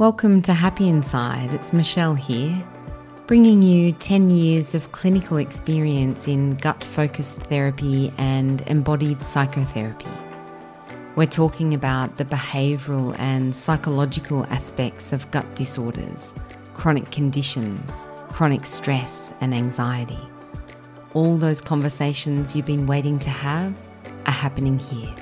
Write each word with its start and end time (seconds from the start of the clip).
Welcome 0.00 0.40
to 0.44 0.54
Happy 0.54 0.88
Inside. 0.88 1.52
It's 1.52 1.74
Michelle 1.74 2.14
here, 2.14 2.66
bringing 3.26 3.60
you 3.60 3.92
10 3.92 4.30
years 4.30 4.74
of 4.74 4.92
clinical 4.92 5.36
experience 5.36 6.26
in 6.26 6.54
gut 6.54 6.82
focused 6.82 7.42
therapy 7.42 8.10
and 8.16 8.62
embodied 8.62 9.22
psychotherapy. 9.22 10.08
We're 11.16 11.26
talking 11.26 11.74
about 11.74 12.16
the 12.16 12.24
behavioural 12.24 13.14
and 13.18 13.54
psychological 13.54 14.46
aspects 14.46 15.12
of 15.12 15.30
gut 15.32 15.54
disorders, 15.54 16.32
chronic 16.72 17.10
conditions, 17.10 18.08
chronic 18.30 18.64
stress, 18.64 19.34
and 19.42 19.52
anxiety. 19.54 20.18
All 21.12 21.36
those 21.36 21.60
conversations 21.60 22.56
you've 22.56 22.64
been 22.64 22.86
waiting 22.86 23.18
to 23.18 23.28
have 23.28 23.76
are 24.24 24.32
happening 24.32 24.78
here. 24.78 25.14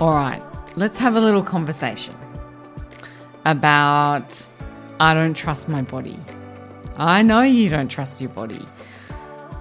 All 0.00 0.12
right, 0.12 0.42
let's 0.76 0.98
have 0.98 1.14
a 1.14 1.20
little 1.20 1.42
conversation 1.42 2.16
about 3.44 4.48
I 4.98 5.14
don't 5.14 5.34
trust 5.34 5.68
my 5.68 5.82
body. 5.82 6.18
I 6.96 7.22
know 7.22 7.42
you 7.42 7.70
don't 7.70 7.86
trust 7.86 8.20
your 8.20 8.30
body. 8.30 8.60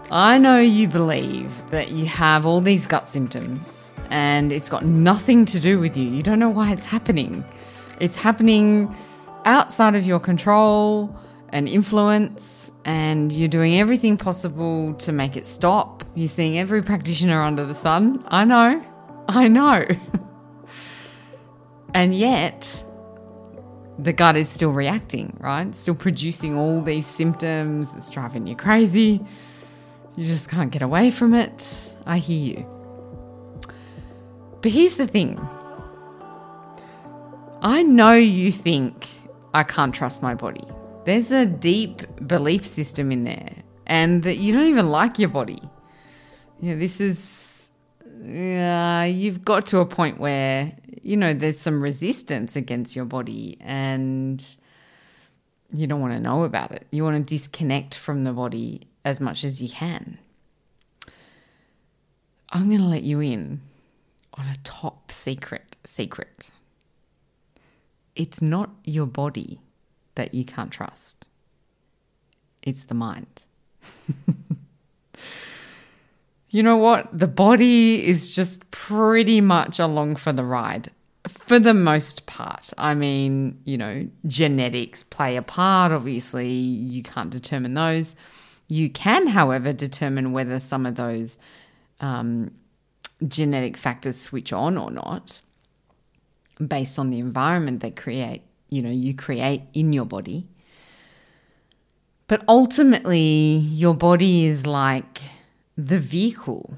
I 0.10 0.40
know 0.40 0.60
you 0.60 0.88
believe 0.88 1.70
that 1.70 1.92
you 1.92 2.06
have 2.06 2.48
all 2.48 2.62
these 2.62 2.88
gut 2.88 3.08
symptoms 3.08 3.94
and 4.10 4.52
it's 4.52 4.70
got 4.70 4.84
nothing 4.84 5.46
to 5.46 5.60
do 5.60 5.80
with 5.80 5.96
you. 5.96 6.10
You 6.10 6.24
don't 6.24 6.40
know 6.40 6.50
why 6.50 6.72
it's 6.72 6.86
happening. 6.86 7.46
It's 8.00 8.16
happening 8.16 8.96
outside 9.46 9.94
of 9.94 10.04
your 10.04 10.20
control 10.20 11.16
and 11.50 11.70
influence, 11.70 12.72
and 12.86 13.32
you're 13.32 13.48
doing 13.48 13.80
everything 13.80 14.18
possible 14.18 14.96
to 14.96 15.12
make 15.12 15.38
it 15.38 15.46
stop. 15.46 16.04
You're 16.16 16.28
seeing 16.28 16.58
every 16.58 16.82
practitioner 16.82 17.44
under 17.44 17.64
the 17.64 17.76
sun. 17.76 18.24
I 18.30 18.44
know. 18.46 18.84
I 19.28 19.48
know. 19.48 19.86
and 21.94 22.14
yet, 22.16 22.84
the 24.00 24.14
gut 24.14 24.38
is 24.38 24.50
still 24.50 24.72
reacting, 24.72 25.38
right? 25.40 25.74
Still 25.76 25.96
producing 25.96 26.58
all 26.58 26.82
these 26.82 27.06
symptoms 27.06 27.92
that's 27.92 28.10
driving 28.10 28.48
you 28.48 28.56
crazy. 28.56 29.26
You 30.16 30.26
just 30.26 30.50
can't 30.50 30.72
get 30.72 30.82
away 30.82 31.12
from 31.12 31.34
it. 31.34 31.94
I 32.06 32.18
hear 32.18 32.58
you. 32.58 32.70
But 34.62 34.72
here's 34.72 34.98
the 34.98 35.08
thing 35.08 35.40
I 37.62 37.84
know 37.84 38.14
you 38.14 38.52
think 38.52 39.08
I 39.54 39.64
can't 39.64 39.94
trust 39.94 40.22
my 40.22 40.34
body. 40.34 40.68
There's 41.06 41.32
a 41.32 41.46
deep 41.46 42.02
belief 42.28 42.66
system 42.66 43.12
in 43.12 43.24
there, 43.24 43.54
and 43.86 44.24
that 44.24 44.38
you 44.38 44.54
don't 44.54 44.68
even 44.68 44.90
like 44.90 45.20
your 45.20 45.30
body. 45.30 45.62
You 46.62 46.74
know, 46.74 46.80
this 46.80 47.02
is, 47.02 47.20
uh, 48.24 49.04
you've 49.04 49.44
got 49.44 49.68
to 49.68 49.80
a 49.80 49.86
point 49.86 50.20
where 50.20 50.74
you 51.04 51.18
know, 51.18 51.34
there's 51.34 51.60
some 51.60 51.84
resistance 51.84 52.56
against 52.56 52.96
your 52.96 53.06
body 53.06 53.58
and 53.60 54.58
you 55.72 55.86
don't 55.86 56.00
want 56.00 56.14
to 56.14 56.20
know 56.20 56.44
about 56.44 56.72
it. 56.72 56.88
You 56.92 57.04
want 57.04 57.28
to 57.28 57.36
disconnect 57.36 57.94
from 57.94 58.24
the 58.24 58.32
body 58.32 58.88
as 59.04 59.20
much 59.20 59.44
as 59.44 59.62
you 59.62 59.70
can. 59.70 60.18
I'm 62.52 62.70
going 62.70 62.82
to 62.82 62.88
let 62.88 63.04
you 63.04 63.20
in 63.20 63.62
on 64.36 64.46
a 64.46 64.58
top 64.64 65.12
secret 65.12 65.76
secret. 65.84 66.52
It's 68.16 68.42
not 68.42 68.70
your 68.86 69.08
body 69.08 69.60
that 70.16 70.34
you 70.34 70.46
can't 70.46 70.72
trust. 70.72 71.28
It's 72.62 72.84
the 72.84 72.94
mind. 72.94 73.44
you 76.54 76.62
know 76.62 76.78
what? 76.78 77.10
The 77.12 77.28
body 77.28 78.06
is 78.08 78.36
just 78.36 78.70
pretty 78.70 79.42
much 79.42 79.80
along 79.80 80.18
for 80.18 80.32
the 80.32 80.46
ride 80.46 80.92
for 81.28 81.58
the 81.58 81.74
most 81.74 82.28
part. 82.28 82.72
I 82.78 82.94
mean, 82.94 83.60
you 83.66 83.76
know, 83.76 84.08
genetics 84.28 85.02
play 85.02 85.36
a 85.36 85.42
part. 85.42 85.92
Obviously, 85.92 86.50
you 86.50 87.02
can't 87.02 87.32
determine 87.32 87.74
those. 87.74 88.16
You 88.68 88.88
can, 88.92 89.26
however, 89.28 89.74
determine 89.74 90.32
whether 90.32 90.60
some 90.60 90.86
of 90.86 90.94
those 90.94 91.40
um, 92.02 92.52
genetic 93.28 93.76
factors 93.76 94.22
switch 94.22 94.54
on 94.54 94.78
or 94.78 94.92
not 94.92 95.42
based 96.66 97.00
on 97.00 97.10
the 97.10 97.18
environment 97.18 97.82
that 97.82 97.96
create, 97.96 98.44
you 98.70 98.84
know, 98.84 98.92
you 98.92 99.16
create 99.16 99.64
in 99.74 99.92
your 99.92 100.06
body. 100.06 100.48
But 102.28 102.44
ultimately, 102.48 103.58
your 103.58 103.96
body 103.96 104.46
is 104.46 104.68
like 104.68 105.20
the 105.78 106.00
vehicle 106.00 106.74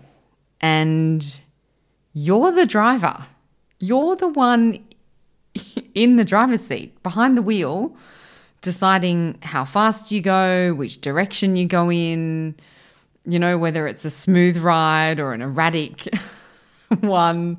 and 0.61 1.39
you're 2.13 2.51
the 2.51 2.65
driver. 2.65 3.25
You're 3.79 4.15
the 4.15 4.29
one 4.29 4.83
in 5.93 6.15
the 6.15 6.25
driver's 6.25 6.65
seat 6.65 7.01
behind 7.03 7.37
the 7.37 7.41
wheel 7.41 7.95
deciding 8.61 9.37
how 9.43 9.63
fast 9.63 10.11
you 10.11 10.21
go, 10.21 10.73
which 10.73 10.99
direction 10.99 11.55
you 11.55 11.67
go 11.67 11.91
in, 11.91 12.55
you 13.23 13.37
know, 13.37 13.59
whether 13.59 13.87
it's 13.87 14.03
a 14.05 14.09
smooth 14.09 14.57
ride 14.57 15.19
or 15.19 15.33
an 15.33 15.41
erratic 15.41 16.09
one. 17.01 17.57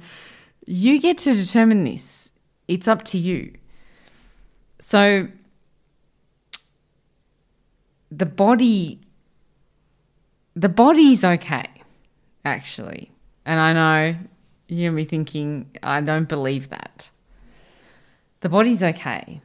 You 0.66 1.00
get 1.00 1.18
to 1.18 1.32
determine 1.32 1.84
this. 1.84 2.32
It's 2.66 2.88
up 2.88 3.04
to 3.04 3.18
you. 3.18 3.52
So 4.80 5.28
the 8.10 8.26
body 8.26 9.00
the 10.56 10.70
body's 10.70 11.22
okay, 11.22 11.68
actually. 12.44 13.12
And 13.44 13.60
I 13.60 13.72
know 13.74 14.16
you're 14.66 14.90
going 14.90 15.04
to 15.04 15.04
be 15.04 15.08
thinking, 15.08 15.70
I 15.82 16.00
don't 16.00 16.28
believe 16.28 16.70
that. 16.70 17.10
The 18.40 18.48
body's 18.48 18.82
okay. 18.82 19.42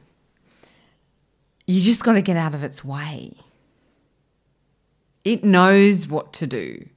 You 1.66 1.80
just 1.80 2.02
got 2.02 2.12
to 2.12 2.22
get 2.22 2.36
out 2.36 2.54
of 2.54 2.64
its 2.64 2.84
way. 2.84 3.34
It 5.24 5.44
knows 5.44 6.08
what 6.08 6.32
to 6.34 6.46
do. 6.46 6.88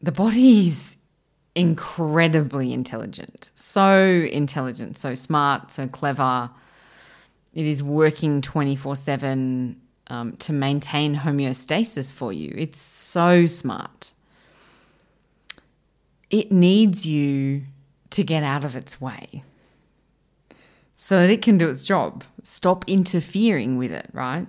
The 0.00 0.12
body 0.12 0.68
is 0.68 0.96
incredibly 1.54 2.72
intelligent, 2.72 3.50
so 3.54 4.28
intelligent, 4.30 4.98
so 4.98 5.14
smart, 5.14 5.72
so 5.72 5.88
clever. 5.88 6.50
It 7.54 7.64
is 7.64 7.82
working 7.82 8.42
24 8.42 8.96
7 8.96 9.80
um, 10.08 10.36
to 10.36 10.52
maintain 10.52 11.16
homeostasis 11.16 12.12
for 12.12 12.32
you. 12.32 12.52
It's 12.56 12.80
so 12.80 13.46
smart. 13.46 14.12
It 16.30 16.52
needs 16.52 17.06
you 17.06 17.62
to 18.10 18.24
get 18.24 18.42
out 18.42 18.64
of 18.64 18.76
its 18.76 19.00
way 19.00 19.44
so 20.94 21.18
that 21.20 21.30
it 21.30 21.42
can 21.42 21.58
do 21.58 21.68
its 21.68 21.84
job. 21.84 22.24
Stop 22.42 22.84
interfering 22.86 23.76
with 23.76 23.92
it, 23.92 24.08
right? 24.12 24.46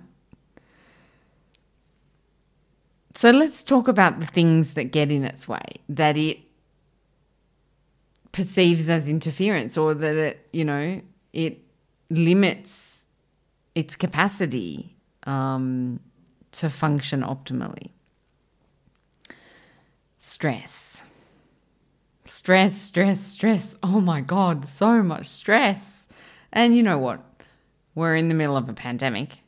So 3.14 3.30
let's 3.30 3.62
talk 3.62 3.88
about 3.88 4.20
the 4.20 4.26
things 4.26 4.74
that 4.74 4.84
get 4.84 5.10
in 5.10 5.24
its 5.24 5.48
way, 5.48 5.64
that 5.88 6.16
it 6.16 6.38
perceives 8.32 8.88
as 8.88 9.08
interference 9.08 9.78
or 9.78 9.94
that 9.94 10.14
it, 10.14 10.48
you 10.52 10.64
know, 10.64 11.00
it 11.32 11.62
limits 12.10 13.06
its 13.74 13.96
capacity 13.96 14.95
um, 15.26 16.00
to 16.52 16.70
function 16.70 17.22
optimally. 17.22 17.90
Stress. 20.18 21.04
Stress, 22.24 22.80
stress, 22.80 23.20
stress. 23.20 23.76
Oh 23.82 24.00
my 24.00 24.20
God, 24.20 24.66
so 24.66 25.02
much 25.02 25.26
stress. 25.26 26.08
And 26.52 26.76
you 26.76 26.82
know 26.82 26.98
what? 26.98 27.22
We're 27.94 28.16
in 28.16 28.28
the 28.28 28.34
middle 28.34 28.56
of 28.56 28.68
a 28.68 28.74
pandemic, 28.74 29.38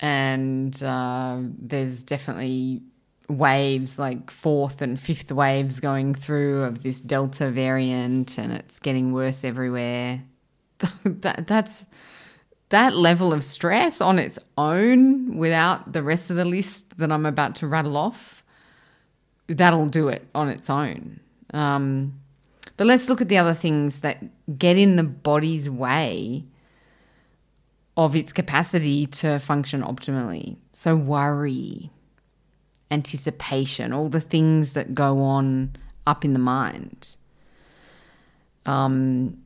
and 0.00 0.82
uh, 0.82 1.38
there's 1.42 2.02
definitely 2.02 2.82
waves 3.28 3.98
like 3.98 4.30
fourth 4.30 4.82
and 4.82 4.98
fifth 4.98 5.32
waves 5.32 5.80
going 5.80 6.14
through 6.14 6.62
of 6.62 6.82
this 6.82 7.00
Delta 7.00 7.50
variant, 7.50 8.38
and 8.38 8.52
it's 8.52 8.78
getting 8.78 9.12
worse 9.12 9.44
everywhere. 9.44 10.22
that, 11.04 11.46
that's 11.46 11.86
that 12.70 12.96
level 12.96 13.32
of 13.32 13.44
stress 13.44 14.00
on 14.00 14.18
its 14.18 14.38
own 14.58 15.36
without 15.36 15.92
the 15.92 16.02
rest 16.02 16.30
of 16.30 16.36
the 16.36 16.44
list 16.44 16.98
that 16.98 17.12
I'm 17.12 17.26
about 17.26 17.54
to 17.56 17.66
rattle 17.66 17.96
off, 17.96 18.42
that'll 19.46 19.88
do 19.88 20.08
it 20.08 20.26
on 20.34 20.48
its 20.48 20.70
own. 20.70 21.20
Um, 21.52 22.20
but 22.76 22.86
let's 22.86 23.08
look 23.08 23.20
at 23.20 23.28
the 23.28 23.38
other 23.38 23.54
things 23.54 24.00
that 24.00 24.24
get 24.58 24.76
in 24.76 24.96
the 24.96 25.04
body's 25.04 25.70
way 25.70 26.44
of 27.96 28.16
its 28.16 28.32
capacity 28.32 29.06
to 29.06 29.38
function 29.38 29.82
optimally. 29.82 30.56
So, 30.72 30.96
worry, 30.96 31.90
anticipation, 32.90 33.92
all 33.92 34.08
the 34.08 34.20
things 34.20 34.72
that 34.72 34.94
go 34.94 35.22
on 35.22 35.76
up 36.06 36.24
in 36.24 36.32
the 36.32 36.38
mind. 36.40 37.16
um, 38.66 39.43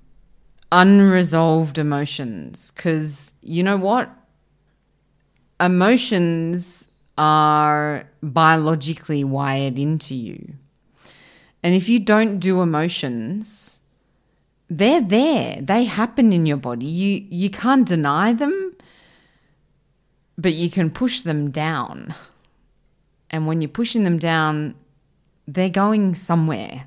unresolved 0.70 1.78
emotions. 1.78 2.72
Because 2.74 3.34
you 3.42 3.62
know 3.62 3.76
what? 3.76 4.10
Emotions 5.60 6.88
are 7.16 8.08
biologically 8.22 9.24
wired 9.24 9.78
into 9.78 10.14
you. 10.14 10.54
And 11.62 11.74
if 11.74 11.88
you 11.88 11.98
don't 11.98 12.38
do 12.38 12.62
emotions, 12.62 13.80
they're 14.70 15.00
there. 15.00 15.58
They 15.60 15.84
happen 15.84 16.32
in 16.32 16.46
your 16.46 16.56
body. 16.56 16.86
You 16.86 17.26
you 17.28 17.50
can't 17.50 17.86
deny 17.86 18.32
them, 18.32 18.76
but 20.36 20.54
you 20.54 20.70
can 20.70 20.90
push 20.90 21.20
them 21.20 21.50
down. 21.50 22.14
And 23.30 23.46
when 23.46 23.60
you're 23.60 23.68
pushing 23.68 24.04
them 24.04 24.18
down, 24.18 24.74
they're 25.46 25.68
going 25.68 26.14
somewhere 26.14 26.86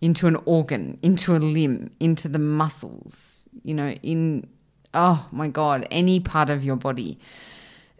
into 0.00 0.26
an 0.26 0.36
organ, 0.44 0.98
into 1.02 1.36
a 1.36 1.38
limb, 1.38 1.90
into 2.00 2.28
the 2.28 2.38
muscles, 2.38 3.44
you 3.64 3.74
know, 3.74 3.90
in, 4.02 4.46
oh 4.94 5.26
my 5.32 5.48
God, 5.48 5.86
any 5.90 6.20
part 6.20 6.50
of 6.50 6.64
your 6.64 6.76
body. 6.76 7.18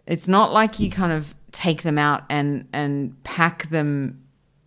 It's 0.05 0.27
not 0.27 0.53
like 0.53 0.79
you 0.79 0.89
kind 0.89 1.11
of 1.11 1.35
take 1.51 1.83
them 1.83 1.97
out 1.97 2.23
and, 2.29 2.67
and 2.71 3.21
pack 3.23 3.69
them, 3.69 4.23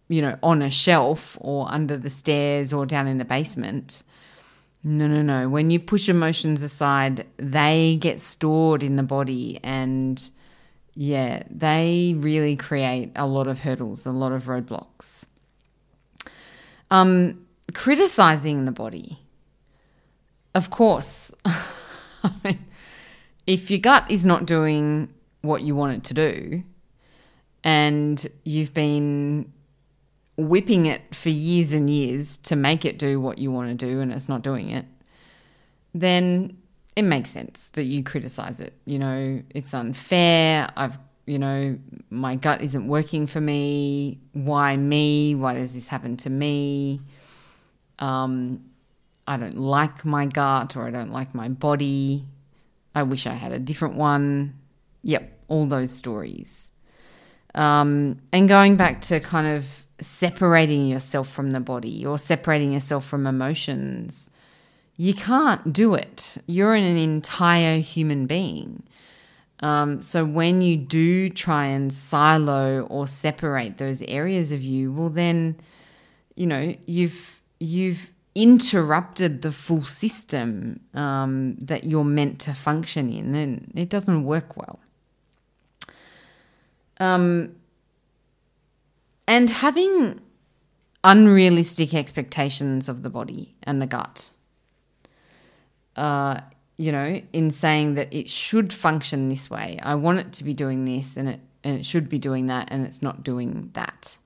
you 0.09 0.21
know, 0.21 0.39
on 0.43 0.63
a 0.63 0.71
shelf 0.71 1.39
or 1.41 1.71
under 1.71 1.97
the 1.97 2.11
stairs 2.11 2.73
or 2.73 2.85
down 2.85 3.07
in 3.07 3.19
the 3.19 3.25
basement. 3.25 4.03
No, 4.85 5.07
no, 5.07 5.23
no. 5.23 5.49
When 5.49 5.71
you 5.71 5.79
push 5.79 6.09
emotions 6.09 6.61
aside, 6.61 7.27
they 7.37 7.97
get 8.01 8.21
stored 8.21 8.83
in 8.83 8.97
the 8.97 9.03
body 9.03 9.61
and 9.63 10.23
yeah, 10.95 11.45
they 11.49 12.15
really 12.19 12.57
create 12.57 13.13
a 13.17 13.27
lot 13.27 13.47
of 13.47 13.61
hurdles, 13.61 14.05
a 14.05 14.11
lot 14.11 14.33
of 14.33 14.45
roadblocks. 14.45 15.25
Um, 16.93 17.47
criticizing 17.73 18.67
the 18.67 18.71
body. 18.71 19.19
Of 20.55 20.69
course, 20.69 21.33
if 23.47 23.71
your 23.71 23.81
gut 23.81 24.11
is 24.11 24.27
not 24.27 24.45
doing 24.45 25.09
what 25.41 25.63
you 25.63 25.75
want 25.75 25.97
it 25.97 26.05
to 26.05 26.15
do, 26.15 26.63
and 27.65 28.29
you've 28.45 28.75
been 28.75 29.51
whipping 30.37 30.85
it 30.85 31.15
for 31.15 31.31
years 31.31 31.73
and 31.73 31.89
years 31.89 32.37
to 32.39 32.57
make 32.57 32.85
it 32.85 32.99
do 32.99 33.19
what 33.19 33.39
you 33.39 33.51
want 33.51 33.71
to 33.71 33.87
do 33.87 34.01
and 34.01 34.13
it's 34.13 34.29
not 34.29 34.43
doing 34.43 34.69
it, 34.69 34.85
then 35.95 36.59
it 36.95 37.03
makes 37.03 37.31
sense 37.31 37.71
that 37.71 37.85
you 37.85 38.05
criticize 38.05 38.61
it. 38.61 38.75
You 38.85 38.99
know, 38.99 39.43
it's 39.49 39.73
unfair. 39.73 40.71
I've, 40.77 40.99
you 41.27 41.39
know, 41.39 41.79
my 42.11 42.37
gut 42.37 42.63
isn't 42.63 42.87
working 42.87 43.27
for 43.27 43.41
me. 43.41 44.21
Why 44.33 44.77
me? 44.77 45.35
Why 45.35 45.55
does 45.55 45.75
this 45.75 45.89
happen 45.89 46.17
to 46.19 46.31
me? 46.31 47.01
Um, 47.99 48.65
I 49.27 49.37
don't 49.37 49.59
like 49.59 50.05
my 50.05 50.27
gut 50.27 50.77
or 50.77 50.87
I 50.87 50.91
don't 50.91 51.13
like 51.13 51.35
my 51.35 51.49
body. 51.49 52.25
I 52.95 53.05
wish 53.05 53.27
I 53.27 53.35
had 53.35 53.53
a 53.53 53.59
different 53.59 53.95
one. 53.95 54.59
Yep, 55.03 55.31
all 55.49 55.67
those 55.67 55.93
stories. 55.93 56.71
Um, 57.55 58.21
and 58.33 58.49
going 58.49 58.77
back 58.77 59.03
to 59.03 59.21
kind 59.21 59.47
of 59.47 59.87
separating 60.01 60.87
yourself 60.89 61.29
from 61.29 61.53
the 61.53 61.61
body 61.61 62.05
or 62.05 62.19
separating 62.19 62.73
yourself 62.73 63.07
from 63.07 63.27
emotions 63.27 64.31
you 64.97 65.15
can't 65.15 65.73
do 65.73 65.95
it. 65.95 66.39
You're 66.47 66.75
an 66.75 66.85
entire 66.85 67.79
human 67.79 68.27
being. 68.27 68.83
Um, 69.63 70.03
so 70.03 70.25
when 70.25 70.61
you 70.61 70.77
do 70.77 71.31
try 71.31 71.67
and 71.67 71.93
silo 71.93 72.83
or 72.91 73.07
separate 73.07 73.79
those 73.79 74.03
areas 74.03 74.51
of 74.51 74.61
you, 74.61 74.93
well, 74.93 75.09
then, 75.09 75.57
you 76.35 76.47
know, 76.47 76.75
you've 76.87 77.41
you've 77.61 78.11
interrupted 78.35 79.43
the 79.43 79.53
full 79.53 79.85
system 79.85 80.81
um, 80.95 81.57
that 81.61 81.85
you're 81.85 82.05
meant 82.05 82.41
to 82.41 82.55
function 82.55 83.13
in, 83.13 83.35
and 83.35 83.73
it 83.77 83.89
doesn't 83.89 84.25
work 84.25 84.57
well. 84.57 84.81
Um, 86.99 87.55
and 89.29 89.49
having 89.49 90.21
unrealistic 91.05 91.95
expectations 91.95 92.89
of 92.89 93.03
the 93.03 93.11
body 93.11 93.55
and 93.63 93.81
the 93.81 93.87
gut 93.87 94.31
uh, 95.97 96.41
you 96.77 96.93
know, 96.93 97.21
in 97.33 97.51
saying 97.51 97.95
that 97.95 98.13
it 98.13 98.29
should 98.29 98.73
function 98.73 99.29
this 99.29 99.51
way. 99.51 99.79
I 99.83 99.95
want 99.95 100.19
it 100.19 100.33
to 100.35 100.45
be 100.45 100.55
doing 100.55 100.85
this 100.85 101.17
and 101.17 101.29
it 101.29 101.41
and 101.65 101.79
it 101.79 101.85
should 101.85 102.09
be 102.09 102.19
doing 102.19 102.47
that 102.47 102.69
and 102.71 102.85
it's 102.85 103.03
not 103.03 103.23
doing 103.23 103.71
that. 103.75 104.17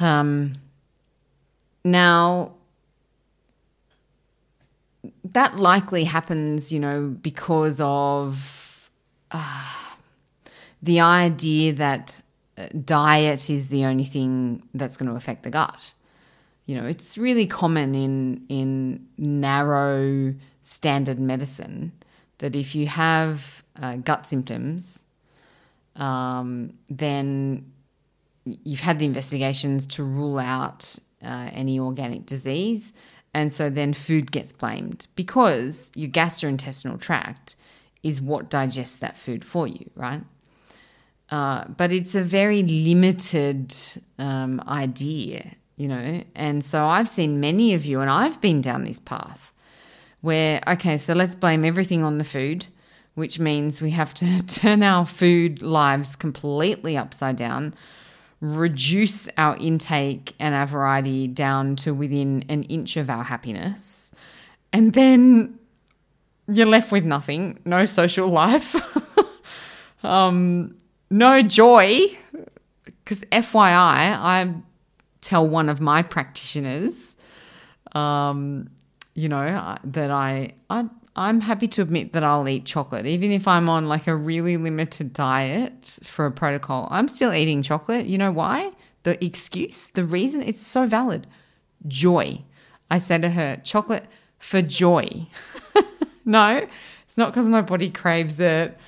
Um 0.00 0.54
now 1.84 2.54
that 5.24 5.56
likely 5.56 6.04
happens, 6.04 6.70
you 6.70 6.78
know, 6.78 7.08
because 7.08 7.80
of 7.80 8.90
uh, 9.32 9.74
the 10.82 11.00
idea 11.00 11.72
that 11.72 12.22
uh, 12.56 12.68
diet 12.84 13.50
is 13.50 13.68
the 13.68 13.84
only 13.84 14.04
thing 14.04 14.62
that's 14.74 14.96
going 14.96 15.08
to 15.08 15.16
affect 15.16 15.42
the 15.42 15.50
gut 15.50 15.94
you 16.66 16.80
know, 16.80 16.86
it's 16.86 17.18
really 17.18 17.46
common 17.46 17.94
in 17.94 18.46
in 18.48 19.06
narrow 19.18 20.34
standard 20.62 21.18
medicine 21.18 21.92
that 22.38 22.56
if 22.56 22.74
you 22.74 22.86
have 22.86 23.62
uh, 23.80 23.96
gut 23.96 24.26
symptoms, 24.26 25.02
um, 25.96 26.72
then 26.88 27.72
you've 28.44 28.80
had 28.80 28.98
the 28.98 29.04
investigations 29.04 29.86
to 29.86 30.02
rule 30.02 30.38
out 30.38 30.96
uh, 31.22 31.50
any 31.52 31.78
organic 31.78 32.26
disease, 32.26 32.92
and 33.34 33.52
so 33.52 33.70
then 33.70 33.92
food 33.92 34.32
gets 34.32 34.52
blamed 34.52 35.06
because 35.14 35.92
your 35.94 36.10
gastrointestinal 36.10 37.00
tract 37.00 37.56
is 38.02 38.20
what 38.20 38.50
digests 38.50 38.98
that 38.98 39.16
food 39.16 39.44
for 39.44 39.66
you, 39.66 39.88
right? 39.94 40.22
Uh, 41.30 41.64
but 41.68 41.92
it's 41.92 42.14
a 42.14 42.22
very 42.22 42.62
limited 42.62 43.74
um, 44.18 44.60
idea 44.66 45.52
you 45.76 45.88
know. 45.88 46.22
And 46.34 46.64
so 46.64 46.86
I've 46.86 47.08
seen 47.08 47.40
many 47.40 47.74
of 47.74 47.84
you, 47.84 48.00
and 48.00 48.10
I've 48.10 48.40
been 48.40 48.60
down 48.60 48.84
this 48.84 49.00
path 49.00 49.51
where, 50.22 50.60
okay, 50.66 50.96
so 50.96 51.12
let's 51.12 51.34
blame 51.34 51.64
everything 51.64 52.02
on 52.02 52.18
the 52.18 52.24
food, 52.24 52.66
which 53.14 53.38
means 53.38 53.82
we 53.82 53.90
have 53.90 54.14
to 54.14 54.42
turn 54.46 54.82
our 54.82 55.04
food 55.04 55.60
lives 55.60 56.16
completely 56.16 56.96
upside 56.96 57.36
down, 57.36 57.74
reduce 58.40 59.28
our 59.36 59.56
intake 59.58 60.34
and 60.40 60.54
our 60.54 60.66
variety 60.66 61.28
down 61.28 61.76
to 61.76 61.92
within 61.92 62.44
an 62.48 62.62
inch 62.64 62.96
of 62.96 63.10
our 63.10 63.24
happiness. 63.24 64.10
And 64.72 64.94
then 64.94 65.58
you're 66.48 66.66
left 66.66 66.90
with 66.90 67.04
nothing, 67.04 67.58
no 67.64 67.84
social 67.84 68.28
life, 68.28 68.74
um, 70.04 70.76
no 71.10 71.42
joy. 71.42 72.00
Because 72.84 73.24
FYI, 73.26 74.18
I'm 74.18 74.64
tell 75.22 75.48
one 75.48 75.68
of 75.68 75.80
my 75.80 76.02
practitioners, 76.02 77.16
um, 77.94 78.68
you 79.14 79.28
know, 79.28 79.76
that 79.84 80.10
I, 80.10 80.54
I 80.70 80.88
I'm 81.14 81.42
happy 81.42 81.68
to 81.68 81.82
admit 81.82 82.12
that 82.12 82.24
I'll 82.24 82.48
eat 82.48 82.64
chocolate, 82.64 83.04
even 83.06 83.30
if 83.30 83.46
I'm 83.46 83.68
on 83.68 83.86
like 83.86 84.06
a 84.06 84.16
really 84.16 84.56
limited 84.56 85.12
diet 85.12 85.98
for 86.02 86.24
a 86.24 86.30
protocol. 86.30 86.88
I'm 86.90 87.08
still 87.08 87.32
eating 87.32 87.62
chocolate. 87.62 88.06
You 88.06 88.16
know 88.16 88.32
why? 88.32 88.72
The 89.02 89.22
excuse, 89.22 89.88
the 89.88 90.04
reason, 90.04 90.42
it's 90.42 90.66
so 90.66 90.86
valid. 90.86 91.26
Joy. 91.86 92.42
I 92.90 92.98
said 92.98 93.22
to 93.22 93.30
her, 93.30 93.56
chocolate 93.56 94.06
for 94.38 94.62
joy. 94.62 95.26
no, 96.24 96.66
it's 97.04 97.18
not 97.18 97.32
because 97.32 97.48
my 97.48 97.60
body 97.60 97.90
craves 97.90 98.40
it. 98.40 98.78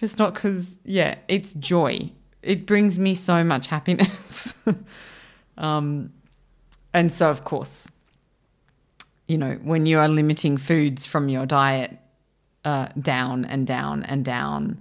It's 0.00 0.18
not 0.18 0.34
because, 0.34 0.78
yeah, 0.84 1.16
it's 1.28 1.54
joy. 1.54 2.10
It 2.42 2.66
brings 2.66 2.98
me 2.98 3.14
so 3.14 3.44
much 3.44 3.68
happiness. 3.68 4.54
Um, 5.56 6.12
and 6.92 7.12
so, 7.12 7.30
of 7.30 7.44
course, 7.44 7.90
you 9.32 9.38
know, 9.38 9.58
when 9.62 9.86
you 9.86 9.98
are 9.98 10.08
limiting 10.08 10.58
foods 10.58 11.06
from 11.06 11.30
your 11.30 11.46
diet 11.46 11.96
uh, 12.66 12.88
down 13.00 13.46
and 13.46 13.66
down 13.66 14.02
and 14.02 14.26
down, 14.26 14.78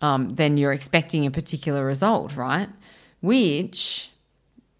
um, 0.00 0.36
then 0.36 0.56
you're 0.56 0.72
expecting 0.72 1.26
a 1.26 1.32
particular 1.32 1.84
result, 1.84 2.36
right? 2.36 2.68
Which 3.22 4.12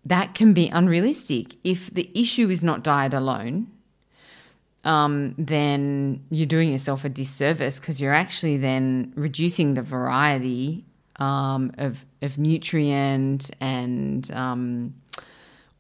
that 0.04 0.34
can 0.34 0.52
be 0.52 0.68
unrealistic. 0.68 1.56
If 1.64 1.92
the 1.92 2.08
issue 2.14 2.48
is 2.48 2.62
not 2.62 2.84
diet 2.84 3.12
alone, 3.12 3.66
um, 4.84 5.34
then 5.36 6.24
you're 6.30 6.46
doing 6.46 6.70
yourself 6.70 7.04
a 7.04 7.08
disservice 7.08 7.80
because 7.80 8.00
you're 8.00 8.14
actually 8.14 8.56
then 8.56 9.12
reducing 9.16 9.74
the 9.74 9.82
variety 9.82 10.84
um, 11.16 11.72
of, 11.76 12.04
of 12.22 12.38
nutrient 12.38 13.50
and 13.60 14.30
um, 14.30 14.94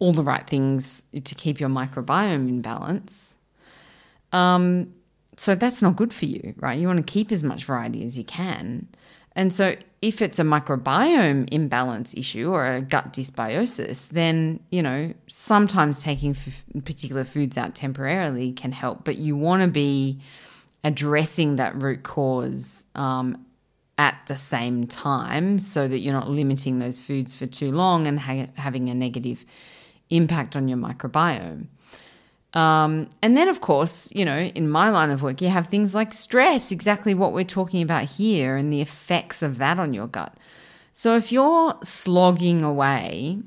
all 0.02 0.12
the 0.12 0.24
right 0.24 0.48
things 0.48 1.04
to 1.12 1.34
keep 1.36 1.60
your 1.60 1.68
microbiome 1.68 2.48
in 2.48 2.60
balance. 2.60 3.36
Um, 4.32 4.92
so 5.36 5.54
that's 5.54 5.80
not 5.80 5.94
good 5.94 6.12
for 6.12 6.24
you, 6.24 6.54
right? 6.56 6.76
You 6.76 6.88
want 6.88 7.06
to 7.06 7.12
keep 7.12 7.30
as 7.30 7.44
much 7.44 7.66
variety 7.66 8.04
as 8.04 8.18
you 8.18 8.24
can. 8.24 8.88
And 9.36 9.54
so, 9.54 9.76
if 10.02 10.20
it's 10.20 10.40
a 10.40 10.42
microbiome 10.42 11.48
imbalance 11.52 12.14
issue 12.14 12.50
or 12.50 12.66
a 12.66 12.82
gut 12.82 13.12
dysbiosis, 13.12 14.08
then, 14.08 14.58
you 14.72 14.82
know, 14.82 15.14
sometimes 15.28 16.02
taking 16.02 16.32
f- 16.32 16.64
particular 16.84 17.22
foods 17.22 17.56
out 17.56 17.76
temporarily 17.76 18.52
can 18.52 18.72
help, 18.72 19.04
but 19.04 19.18
you 19.18 19.36
want 19.36 19.62
to 19.62 19.68
be 19.68 20.20
addressing 20.82 21.54
that 21.56 21.80
root 21.80 22.02
cause 22.02 22.86
um, 22.96 23.46
at 23.98 24.18
the 24.26 24.36
same 24.36 24.88
time 24.88 25.60
so 25.60 25.86
that 25.86 26.00
you're 26.00 26.12
not 26.12 26.28
limiting 26.28 26.80
those 26.80 26.98
foods 26.98 27.32
for 27.32 27.46
too 27.46 27.70
long 27.70 28.08
and 28.08 28.18
ha- 28.18 28.48
having 28.56 28.90
a 28.90 28.94
negative 28.94 29.46
impact 30.16 30.56
on 30.56 30.68
your 30.68 30.78
microbiome. 30.78 31.66
Um, 32.54 33.08
and 33.22 33.36
then, 33.36 33.48
of 33.48 33.60
course, 33.60 34.10
you 34.14 34.24
know, 34.24 34.38
in 34.38 34.68
my 34.68 34.90
line 34.90 35.10
of 35.10 35.22
work, 35.22 35.40
you 35.40 35.48
have 35.48 35.68
things 35.68 35.94
like 35.94 36.12
stress, 36.12 36.70
exactly 36.70 37.14
what 37.14 37.32
we're 37.32 37.44
talking 37.44 37.82
about 37.82 38.04
here, 38.04 38.56
and 38.56 38.70
the 38.70 38.82
effects 38.82 39.42
of 39.42 39.56
that 39.58 39.78
on 39.78 39.94
your 39.94 40.06
gut. 40.06 40.36
So 40.92 41.16
if 41.16 41.32
you're 41.32 41.74
slogging 41.82 42.62
away, 42.62 43.38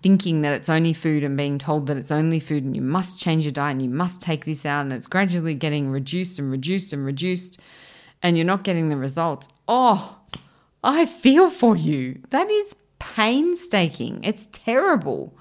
thinking 0.00 0.40
that 0.40 0.54
it's 0.54 0.70
only 0.70 0.94
food 0.94 1.22
and 1.22 1.36
being 1.36 1.58
told 1.58 1.86
that 1.86 1.98
it's 1.98 2.10
only 2.10 2.40
food 2.40 2.64
and 2.64 2.74
you 2.74 2.80
must 2.80 3.20
change 3.20 3.44
your 3.44 3.52
diet 3.52 3.72
and 3.72 3.82
you 3.82 3.90
must 3.90 4.22
take 4.22 4.46
this 4.46 4.64
out, 4.64 4.80
and 4.80 4.92
it's 4.92 5.06
gradually 5.06 5.54
getting 5.54 5.90
reduced 5.90 6.38
and 6.38 6.50
reduced 6.50 6.94
and 6.94 7.04
reduced, 7.04 7.60
and 8.22 8.36
you're 8.36 8.46
not 8.46 8.64
getting 8.64 8.88
the 8.88 8.96
results, 8.96 9.48
oh, 9.68 10.18
I 10.82 11.04
feel 11.04 11.50
for 11.50 11.76
you. 11.76 12.22
That 12.30 12.50
is 12.50 12.74
painstaking. 12.98 14.24
It's 14.24 14.48
terrible. 14.50 15.36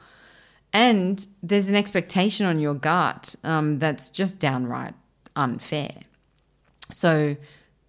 And 0.75 1.25
there's 1.41 1.70
an 1.70 1.75
expectation 1.75 2.46
on 2.46 2.60
your 2.60 2.74
gut 2.74 3.34
um, 3.46 3.79
that's 3.79 4.10
just 4.10 4.39
downright 4.39 4.94
unfair. 5.34 6.01
So 6.91 7.38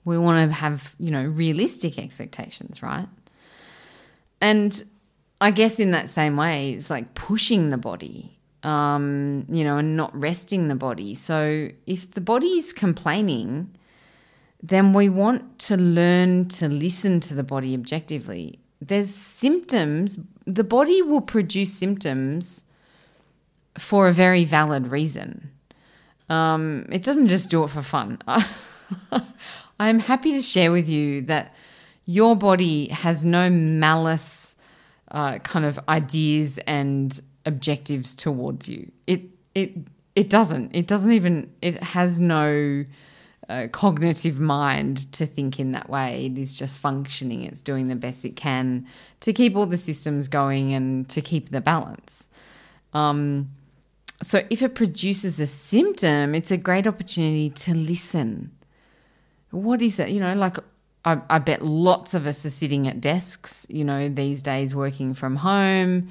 we 0.05 0.17
want 0.17 0.49
to 0.49 0.55
have, 0.55 0.95
you 1.01 1.11
know, 1.11 1.25
realistic 1.25 1.99
expectations, 1.99 2.85
right? 2.85 3.09
And 4.41 4.85
I 5.41 5.51
guess 5.51 5.81
in 5.81 5.91
that 5.91 6.09
same 6.09 6.37
way, 6.37 6.75
it's 6.75 6.89
like 6.89 7.13
pushing 7.15 7.71
the 7.71 7.77
body, 7.77 8.39
um, 8.63 9.47
you 9.49 9.65
know, 9.65 9.79
and 9.79 9.97
not 9.97 10.15
resting 10.17 10.69
the 10.69 10.77
body. 10.77 11.13
So 11.17 11.71
if 11.87 12.13
the 12.13 12.21
body 12.21 12.47
is 12.47 12.73
complaining, 12.73 13.77
then 14.63 14.93
we 14.93 15.09
want 15.09 15.59
to 15.59 15.77
learn 15.77 16.47
to 16.51 16.69
listen 16.69 17.19
to 17.23 17.35
the 17.35 17.43
body 17.43 17.75
objectively. 17.75 18.61
There's 18.81 19.13
symptoms, 19.13 20.21
the 20.47 20.63
body 20.63 21.03
will 21.03 21.21
produce 21.21 21.75
symptoms 21.75 22.63
for 23.79 24.09
a 24.09 24.13
very 24.13 24.45
valid 24.45 24.89
reason. 24.89 25.51
Um, 26.29 26.87
it 26.91 27.03
doesn't 27.03 27.29
just 27.29 27.51
do 27.51 27.65
it 27.65 27.69
for 27.69 27.83
fun. 27.83 28.19
I'm 29.81 29.99
happy 29.99 30.33
to 30.33 30.43
share 30.43 30.73
with 30.73 30.89
you 30.89 31.23
that 31.23 31.55
your 32.05 32.37
body 32.37 32.89
has 32.89 33.25
no 33.25 33.51
malice 33.51 34.57
uh, 35.11 35.39
kind 35.39 35.65
of 35.65 35.79
ideas 35.89 36.59
and 36.67 37.21
objectives 37.45 38.15
towards 38.15 38.69
you. 38.69 38.91
It 39.07 39.23
it 39.55 39.73
it 40.15 40.31
doesn't. 40.31 40.75
It 40.75 40.87
doesn't 40.87 41.13
even. 41.13 41.53
It 41.61 41.83
has 41.83 42.19
no 42.19 42.85
uh, 43.49 43.69
cognitive 43.71 44.41
mind 44.41 45.11
to 45.13 45.27
think 45.27 45.61
in 45.61 45.73
that 45.73 45.89
way. 45.89 46.27
It 46.27 46.39
is 46.39 46.59
just 46.59 46.79
functioning. 46.79 47.45
It's 47.45 47.61
doing 47.61 47.89
the 47.89 47.97
best 47.97 48.25
it 48.25 48.35
can 48.35 48.87
to 49.21 49.33
keep 49.33 49.57
all 49.57 49.67
the 49.67 49.77
systems 49.77 50.27
going 50.29 50.73
and 50.73 51.09
to 51.11 51.21
keep 51.21 51.51
the 51.51 51.61
balance. 51.61 52.29
Um, 52.93 53.51
so 54.23 54.43
if 54.51 54.63
it 54.63 54.75
produces 54.75 55.39
a 55.41 55.47
symptom, 55.47 56.35
it's 56.35 56.51
a 56.51 56.57
great 56.57 56.87
opportunity 56.87 57.51
to 57.51 57.75
listen. 57.75 58.53
What 59.51 59.83
is 59.83 59.99
it? 59.99 60.09
You 60.09 60.21
know, 60.21 60.35
like 60.35 60.57
I, 61.05 61.21
I, 61.29 61.39
bet 61.39 61.63
lots 61.63 62.15
of 62.15 62.27
us 62.27 62.45
are 62.45 62.51
sitting 62.51 62.89
at 62.89 63.01
desks, 63.01 63.67
you 63.69 63.85
know, 63.85 64.09
these 64.09 64.43
days 64.43 64.75
working 64.75 65.15
from 65.15 65.37
home. 65.37 66.09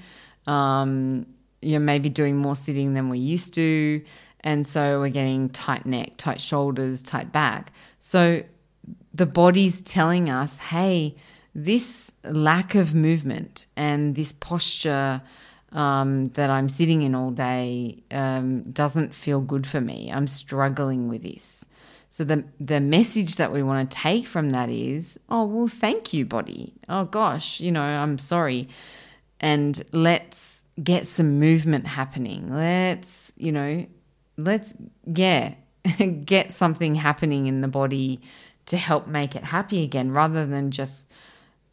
Um, 0.48 1.26
you're 1.62 1.80
maybe 1.80 2.10
doing 2.10 2.38
more 2.38 2.56
sitting 2.56 2.94
than 2.94 3.10
we 3.10 3.20
used 3.20 3.54
to. 3.56 4.04
And 4.42 4.66
so 4.66 5.00
we're 5.00 5.10
getting 5.10 5.50
tight 5.50 5.86
neck, 5.86 6.14
tight 6.18 6.40
shoulders, 6.40 7.02
tight 7.02 7.32
back. 7.32 7.74
So 8.00 8.44
the 9.14 9.26
body's 9.26 9.82
telling 9.82 10.30
us, 10.30 10.60
hey, 10.60 11.16
this 11.56 12.12
lack 12.24 12.76
of 12.76 12.94
movement 12.94 13.66
and 13.76 14.14
this 14.14 14.32
posture 14.32 15.22
um, 15.75 16.27
that 16.29 16.50
I'm 16.50 16.70
sitting 16.70 17.03
in 17.03 17.13
all 17.13 17.32
day 17.32 18.01
um, 18.10 18.63
doesn't 18.72 19.13
feel 19.13 19.41
good 19.41 19.67
for 19.67 19.82
me. 19.82 20.10
I'm 20.12 20.25
struggling 20.25 21.10
with 21.10 21.22
this. 21.22 21.65
So 22.10 22.24
the 22.24 22.46
the 22.62 22.79
message 22.79 23.36
that 23.36 23.51
we 23.51 23.62
want 23.62 23.91
to 23.91 23.98
take 23.98 24.25
from 24.25 24.51
that 24.51 24.70
is, 24.70 25.20
oh 25.27 25.44
well, 25.44 25.67
thank 25.67 26.13
you, 26.13 26.25
body. 26.25 26.74
Oh 26.88 27.03
gosh, 27.03 27.60
you 27.60 27.74
know, 27.74 27.84
I'm 27.84 28.17
sorry, 28.17 28.70
and 29.41 29.84
let's 29.91 30.63
get 30.82 31.08
some 31.08 31.39
movement 31.39 31.88
happening. 31.88 32.53
Let's, 32.53 33.34
you 33.36 33.51
know, 33.51 33.86
let's 34.38 34.74
yeah, 35.05 35.55
get 36.24 36.53
something 36.53 36.96
happening 36.96 37.48
in 37.48 37.60
the 37.60 37.67
body 37.67 38.22
to 38.67 38.77
help 38.77 39.08
make 39.08 39.36
it 39.36 39.44
happy 39.44 39.84
again, 39.84 40.12
rather 40.12 40.46
than 40.46 40.72
just 40.72 41.12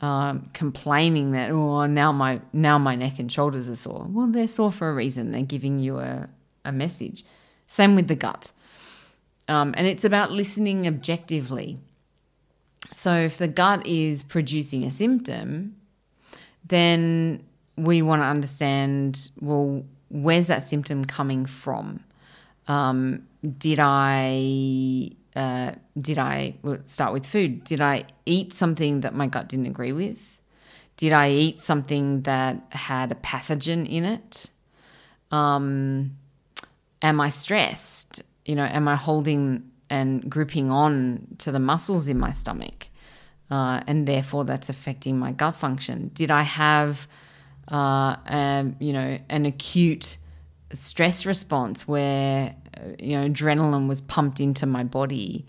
um, 0.02 0.50
complaining 0.52 1.30
that 1.30 1.50
oh 1.50 1.86
now 1.86 2.10
my 2.10 2.40
now 2.52 2.76
my 2.76 2.96
neck 2.96 3.20
and 3.20 3.30
shoulders 3.30 3.68
are 3.68 3.76
sore. 3.76 4.06
Well, 4.10 4.26
they're 4.26 4.48
sore 4.48 4.72
for 4.72 4.90
a 4.90 4.94
reason. 4.94 5.30
They're 5.30 5.42
giving 5.42 5.78
you 5.78 5.98
a, 5.98 6.28
a 6.64 6.72
message. 6.72 7.24
Same 7.68 7.94
with 7.94 8.08
the 8.08 8.16
gut, 8.16 8.50
um, 9.48 9.72
and 9.76 9.86
it's 9.86 10.04
about 10.04 10.32
listening 10.32 10.86
objectively. 10.86 11.78
So 12.90 13.14
if 13.14 13.38
the 13.38 13.48
gut 13.48 13.86
is 13.86 14.22
producing 14.22 14.84
a 14.84 14.90
symptom, 14.90 15.76
then 16.66 17.44
we 17.76 18.02
want 18.02 18.20
to 18.20 18.26
understand 18.26 19.30
well 19.40 19.84
where's 20.10 20.48
that 20.48 20.64
symptom 20.64 21.04
coming 21.04 21.46
from. 21.46 22.00
Um, 22.66 23.26
did 23.58 23.78
I 23.80 25.12
uh, 25.34 25.72
did 26.00 26.18
I 26.18 26.56
start 26.84 27.12
with 27.12 27.26
food? 27.26 27.64
Did 27.64 27.80
I 27.80 28.04
eat 28.26 28.52
something 28.52 29.00
that 29.00 29.14
my 29.14 29.26
gut 29.26 29.48
didn't 29.48 29.66
agree 29.66 29.92
with? 29.92 30.40
Did 30.96 31.12
I 31.12 31.30
eat 31.30 31.60
something 31.60 32.22
that 32.22 32.62
had 32.70 33.12
a 33.12 33.14
pathogen 33.14 33.88
in 33.88 34.04
it? 34.04 34.50
Um, 35.30 36.16
am 37.00 37.20
I 37.20 37.30
stressed? 37.30 38.22
You 38.44 38.56
know, 38.56 38.64
am 38.64 38.86
I 38.88 38.96
holding 38.96 39.70
and 39.88 40.28
gripping 40.30 40.70
on 40.70 41.26
to 41.38 41.50
the 41.50 41.58
muscles 41.58 42.08
in 42.08 42.18
my 42.18 42.30
stomach? 42.30 42.88
Uh, 43.50 43.82
and 43.86 44.06
therefore 44.06 44.44
that's 44.44 44.68
affecting 44.68 45.18
my 45.18 45.32
gut 45.32 45.56
function. 45.56 46.10
Did 46.14 46.30
I 46.30 46.42
have, 46.42 47.06
uh, 47.70 48.16
um, 48.26 48.76
you 48.78 48.92
know, 48.92 49.18
an 49.28 49.46
acute 49.46 50.16
stress 50.72 51.26
response 51.26 51.86
where 51.86 52.54
you 52.98 53.18
know, 53.18 53.28
adrenaline 53.28 53.88
was 53.88 54.00
pumped 54.00 54.40
into 54.40 54.66
my 54.66 54.84
body, 54.84 55.46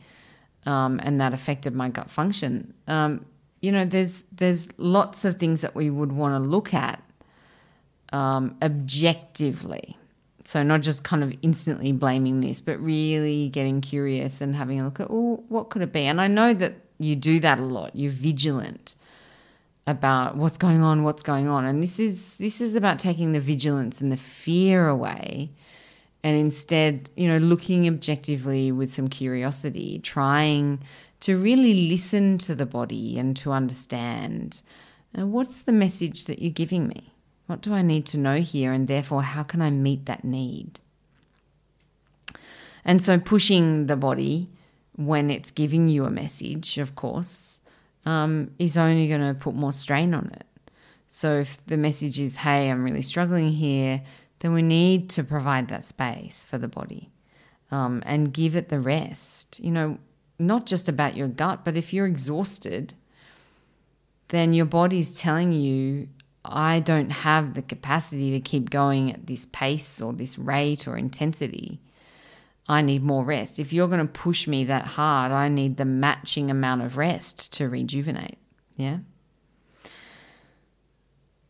um, 0.66 1.00
and 1.04 1.20
that 1.20 1.34
affected 1.34 1.74
my 1.74 1.90
gut 1.90 2.10
function. 2.10 2.74
Um, 2.88 3.25
you 3.62 3.72
know, 3.72 3.86
there's 3.86 4.25
there's 4.32 4.70
lots 4.78 5.25
of 5.25 5.40
things 5.40 5.62
that 5.62 5.75
we 5.75 5.90
would 5.90 6.12
want 6.12 6.36
to 6.36 6.40
look 6.40 6.74
at 6.74 7.02
um, 8.12 8.56
objectively. 8.62 9.98
So 10.46 10.62
not 10.62 10.82
just 10.82 11.04
kind 11.04 11.24
of 11.24 11.34
instantly 11.42 11.94
blaming 11.94 12.42
this, 12.42 12.60
but 12.62 12.78
really 12.80 13.50
getting 13.50 13.80
curious 13.80 14.42
and 14.42 14.56
having 14.56 14.80
a 14.80 14.84
look 14.84 15.00
at, 15.00 15.10
well, 15.10 15.42
what 15.48 15.70
could 15.70 15.82
it 15.82 15.94
be? 15.94 16.02
And 16.06 16.20
I 16.20 16.28
know 16.28 16.54
that 16.54 16.74
you 17.00 17.16
do 17.16 17.40
that 17.40 17.60
a 17.60 17.63
lot. 17.63 17.96
You're 17.96 18.12
vigilant 18.12 18.96
about 19.88 20.36
what's 20.36 20.58
going 20.58 20.82
on, 20.82 21.04
what's 21.04 21.24
going 21.24 21.48
on, 21.48 21.66
and 21.66 21.84
this 21.84 22.00
is 22.00 22.38
this 22.38 22.62
is 22.62 22.75
about 22.75 23.00
taking 23.00 23.34
the 23.34 23.40
vigilance 23.42 24.00
and 24.00 24.12
the 24.12 24.18
fear 24.18 24.88
away 24.88 25.52
and 26.24 26.38
instead, 26.38 27.10
you 27.18 27.27
know, 27.27 27.38
looking 27.38 27.88
objectively 27.88 28.72
with 28.72 28.92
some 28.92 29.10
curiosity, 29.10 30.00
trying 30.00 30.82
to 31.20 31.38
really 31.38 31.89
listen 31.89 32.38
to 32.38 32.56
the 32.56 32.65
body 32.65 33.20
and 33.20 33.36
to 33.38 33.51
understand 33.51 34.62
uh, 35.18 35.27
what's 35.27 35.63
the 35.63 35.72
message 35.72 36.25
that 36.25 36.42
you're 36.42 36.51
giving 36.51 36.88
me? 36.88 37.13
What 37.48 37.62
do 37.62 37.74
I 37.74 37.82
need 37.82 38.06
to 38.08 38.18
know 38.18 38.38
here? 38.38 38.72
And 38.72 38.88
therefore, 38.88 39.22
how 39.22 39.44
can 39.44 39.62
I 39.62 39.70
meet 39.70 40.06
that 40.06 40.24
need? 40.24 40.80
And 42.86 43.01
so, 43.01 43.20
pushing 43.20 43.88
the 43.88 43.96
body 43.96 44.50
when 44.96 45.30
it's 45.30 45.51
giving 45.51 45.89
you 45.89 46.06
a 46.06 46.12
message, 46.12 46.77
of 46.77 46.96
course, 46.96 47.60
um, 48.06 48.51
is 48.60 48.77
only 48.77 49.08
going 49.08 49.22
to 49.22 49.34
put 49.34 49.56
more 49.56 49.74
strain 49.74 50.13
on 50.13 50.32
it. 50.34 50.46
So, 51.10 51.39
if 51.39 51.63
the 51.65 51.77
message 51.77 52.20
is, 52.20 52.38
hey, 52.38 52.70
I'm 52.70 52.84
really 52.84 53.01
struggling 53.01 53.51
here, 53.51 54.01
then 54.44 54.52
we 54.52 54.62
need 54.62 55.10
to 55.10 55.24
provide 55.24 55.70
that 55.70 55.86
space 55.86 56.44
for 56.44 56.58
the 56.58 56.68
body 56.68 57.10
um, 57.72 58.04
and 58.06 58.34
give 58.34 58.58
it 58.58 58.68
the 58.68 58.80
rest. 58.80 59.58
You 59.62 59.72
know, 59.72 59.98
not 60.38 60.66
just 60.66 60.90
about 60.90 61.16
your 61.16 61.30
gut, 61.30 61.64
but 61.64 61.78
if 61.78 61.94
you're 61.94 62.06
exhausted, 62.06 62.94
then 64.28 64.52
your 64.52 64.66
body's 64.66 65.18
telling 65.18 65.54
you, 65.54 66.10
I 66.44 66.82
don't 66.82 67.10
have 67.10 67.54
the 67.54 67.62
capacity 67.62 68.32
to 68.32 68.42
keep 68.42 68.70
going 68.70 69.14
at 69.14 69.28
this 69.28 69.46
pace 69.46 70.02
or 70.02 70.12
this 70.12 70.38
rate 70.38 70.90
or 70.90 70.98
intensity. 70.98 71.80
I 72.68 72.82
need 72.82 73.02
more 73.02 73.24
rest. 73.24 73.60
If 73.60 73.72
you're 73.72 73.88
going 73.88 74.06
to 74.06 74.12
push 74.12 74.46
me 74.46 74.66
that 74.66 74.84
hard, 74.86 75.32
I 75.32 75.48
need 75.48 75.78
the 75.78 75.86
matching 75.86 76.52
amount 76.52 76.82
of 76.82 76.98
rest 76.98 77.54
to 77.54 77.70
rejuvenate. 77.70 78.40
Yeah. 78.76 78.98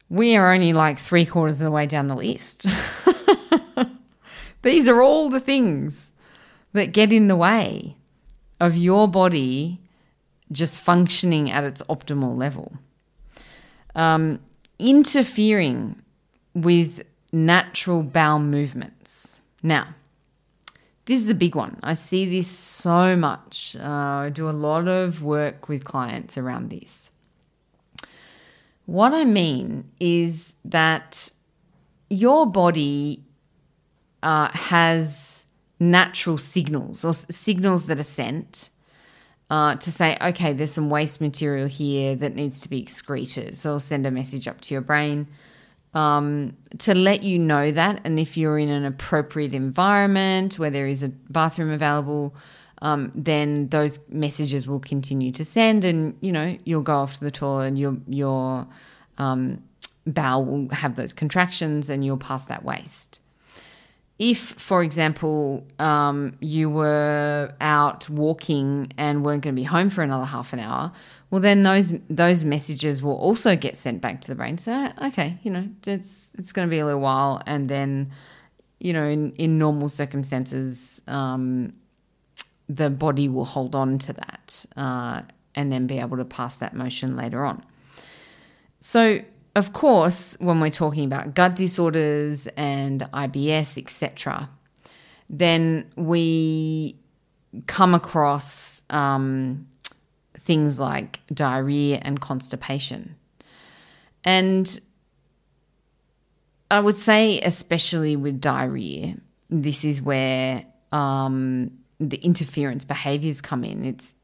We 0.10 0.36
are 0.36 0.54
only 0.54 0.74
like 0.74 0.98
three 0.98 1.26
quarters 1.26 1.62
of 1.62 1.66
the 1.66 1.72
way 1.72 1.88
down 1.88 2.08
the 2.08 2.16
list. 2.16 2.68
These 4.62 4.88
are 4.88 5.02
all 5.02 5.30
the 5.30 5.40
things 5.40 6.12
that 6.74 6.92
get 6.92 7.12
in 7.12 7.28
the 7.28 7.36
way 7.36 7.96
of 8.60 8.76
your 8.76 9.08
body 9.08 9.80
just 10.52 10.80
functioning 10.80 11.50
at 11.52 11.64
its 11.64 11.82
optimal 11.84 12.38
level. 12.38 12.74
Um, 13.96 14.40
interfering 14.80 16.02
with 16.54 17.04
natural 17.32 18.04
bowel 18.04 18.40
movements. 18.40 19.42
Now, 19.62 19.96
this 21.06 21.22
is 21.22 21.30
a 21.30 21.36
big 21.36 21.56
one. 21.56 21.80
I 21.84 21.96
see 21.96 22.26
this 22.26 22.48
so 22.48 23.16
much. 23.16 23.76
Uh, 23.80 23.84
I 23.88 24.30
do 24.30 24.50
a 24.50 24.52
lot 24.52 24.88
of 24.88 25.22
work 25.22 25.68
with 25.68 25.84
clients 25.84 26.38
around 26.38 26.70
this. 26.70 27.12
What 28.86 29.14
I 29.14 29.24
mean 29.24 29.90
is 30.00 30.56
that 30.66 31.32
your 32.10 32.46
body 32.46 33.24
uh, 34.22 34.50
has 34.50 35.46
natural 35.80 36.38
signals 36.38 37.04
or 37.04 37.14
signals 37.14 37.88
that 37.88 38.00
are 38.00 38.04
sent 38.04 38.70
uh, 39.50 39.76
to 39.76 39.92
say, 39.92 40.18
okay, 40.22 40.54
there's 40.54 40.72
some 40.72 40.90
waste 40.90 41.22
material 41.22 41.68
here 41.68 42.16
that 42.16 42.36
needs 42.36 42.62
to 42.62 42.70
be 42.70 42.82
excreted. 42.82 43.58
So 43.58 43.72
I'll 43.72 43.80
send 43.80 44.06
a 44.06 44.12
message 44.12 44.48
up 44.48 44.62
to 44.62 44.74
your 44.74 44.82
brain 44.82 45.28
um, 45.94 46.58
to 46.80 46.96
let 46.96 47.24
you 47.24 47.38
know 47.38 47.72
that. 47.72 48.02
And 48.04 48.20
if 48.20 48.36
you're 48.36 48.58
in 48.58 48.70
an 48.70 48.86
appropriate 48.86 49.54
environment 49.54 50.58
where 50.58 50.70
there 50.70 50.88
is 50.88 51.04
a 51.04 51.10
bathroom 51.10 51.70
available, 51.70 52.36
um, 52.82 53.12
then 53.16 53.70
those 53.70 54.00
messages 54.10 54.68
will 54.68 54.80
continue 54.80 55.32
to 55.32 55.46
send, 55.46 55.86
and 55.86 56.18
you 56.22 56.32
know 56.32 56.58
you'll 56.66 56.82
go 56.82 56.96
off 56.96 57.16
to 57.16 57.24
the 57.24 57.32
toilet, 57.32 57.68
and 57.68 57.80
your 57.80 57.98
your 58.08 58.68
um, 59.18 59.64
bowel 60.06 60.46
will 60.46 60.70
have 60.70 60.96
those 60.96 61.14
contractions, 61.14 61.90
and 61.90 62.04
you'll 62.06 62.18
pass 62.18 62.46
that 62.46 62.64
waste. 62.64 63.20
If, 64.20 64.38
for 64.38 64.84
example, 64.84 65.66
um, 65.80 66.38
you 66.40 66.70
were 66.70 67.54
out 67.60 68.08
walking 68.10 68.94
and 68.96 69.26
weren't 69.26 69.42
going 69.42 69.56
to 69.56 69.60
be 69.60 69.66
home 69.66 69.90
for 69.90 70.04
another 70.04 70.26
half 70.26 70.54
an 70.54 70.60
hour, 70.60 70.92
well, 71.32 71.42
then 71.42 71.64
those 71.64 71.94
those 72.10 72.44
messages 72.44 73.02
will 73.02 73.16
also 73.18 73.56
get 73.56 73.76
sent 73.76 74.02
back 74.02 74.22
to 74.22 74.28
the 74.28 74.36
brain. 74.36 74.60
So, 74.60 74.92
okay, 75.04 75.40
you 75.42 75.52
know, 75.52 75.68
it's 75.88 76.30
it's 76.38 76.54
going 76.54 76.68
to 76.68 76.70
be 76.70 76.80
a 76.80 76.86
little 76.86 77.02
while, 77.02 77.42
and 77.48 77.68
then, 77.68 78.12
you 78.80 78.94
know, 78.94 79.04
in 79.04 79.32
in 79.34 79.58
normal 79.58 79.90
circumstances, 79.90 81.02
um, 81.08 81.74
the 82.70 82.90
body 82.90 83.28
will 83.28 83.46
hold 83.46 83.76
on 83.76 83.98
to 84.00 84.14
that 84.14 84.66
uh, 84.76 85.22
and 85.56 85.72
then 85.72 85.88
be 85.88 86.00
able 86.00 86.18
to 86.18 86.26
pass 86.26 86.58
that 86.58 86.74
motion 86.74 87.16
later 87.16 87.44
on. 87.44 87.64
So, 88.80 89.22
of 89.56 89.74
course, 89.74 90.36
when 90.40 90.60
we're 90.60 90.72
talking 90.72 91.06
about 91.06 91.36
gut 91.36 91.56
disorders 91.56 92.48
and 92.58 93.02
IBS, 93.14 93.78
etc., 93.78 94.50
then 95.30 95.90
we 95.96 96.98
come 97.68 97.94
across 97.94 98.84
um, 98.90 99.68
things 100.34 100.80
like 100.80 101.20
diarrhea 101.34 102.00
and 102.02 102.20
constipation. 102.20 103.16
And 104.24 104.80
I 106.72 106.80
would 106.80 106.98
say, 106.98 107.40
especially 107.42 108.16
with 108.16 108.42
diarrhea, 108.42 109.18
this 109.50 109.86
is 109.86 110.02
where 110.02 110.66
um, 110.92 111.72
the 112.00 112.18
interference 112.18 112.86
behaviors 112.86 113.42
come 113.42 113.64
in. 113.64 113.86
It's 113.86 114.16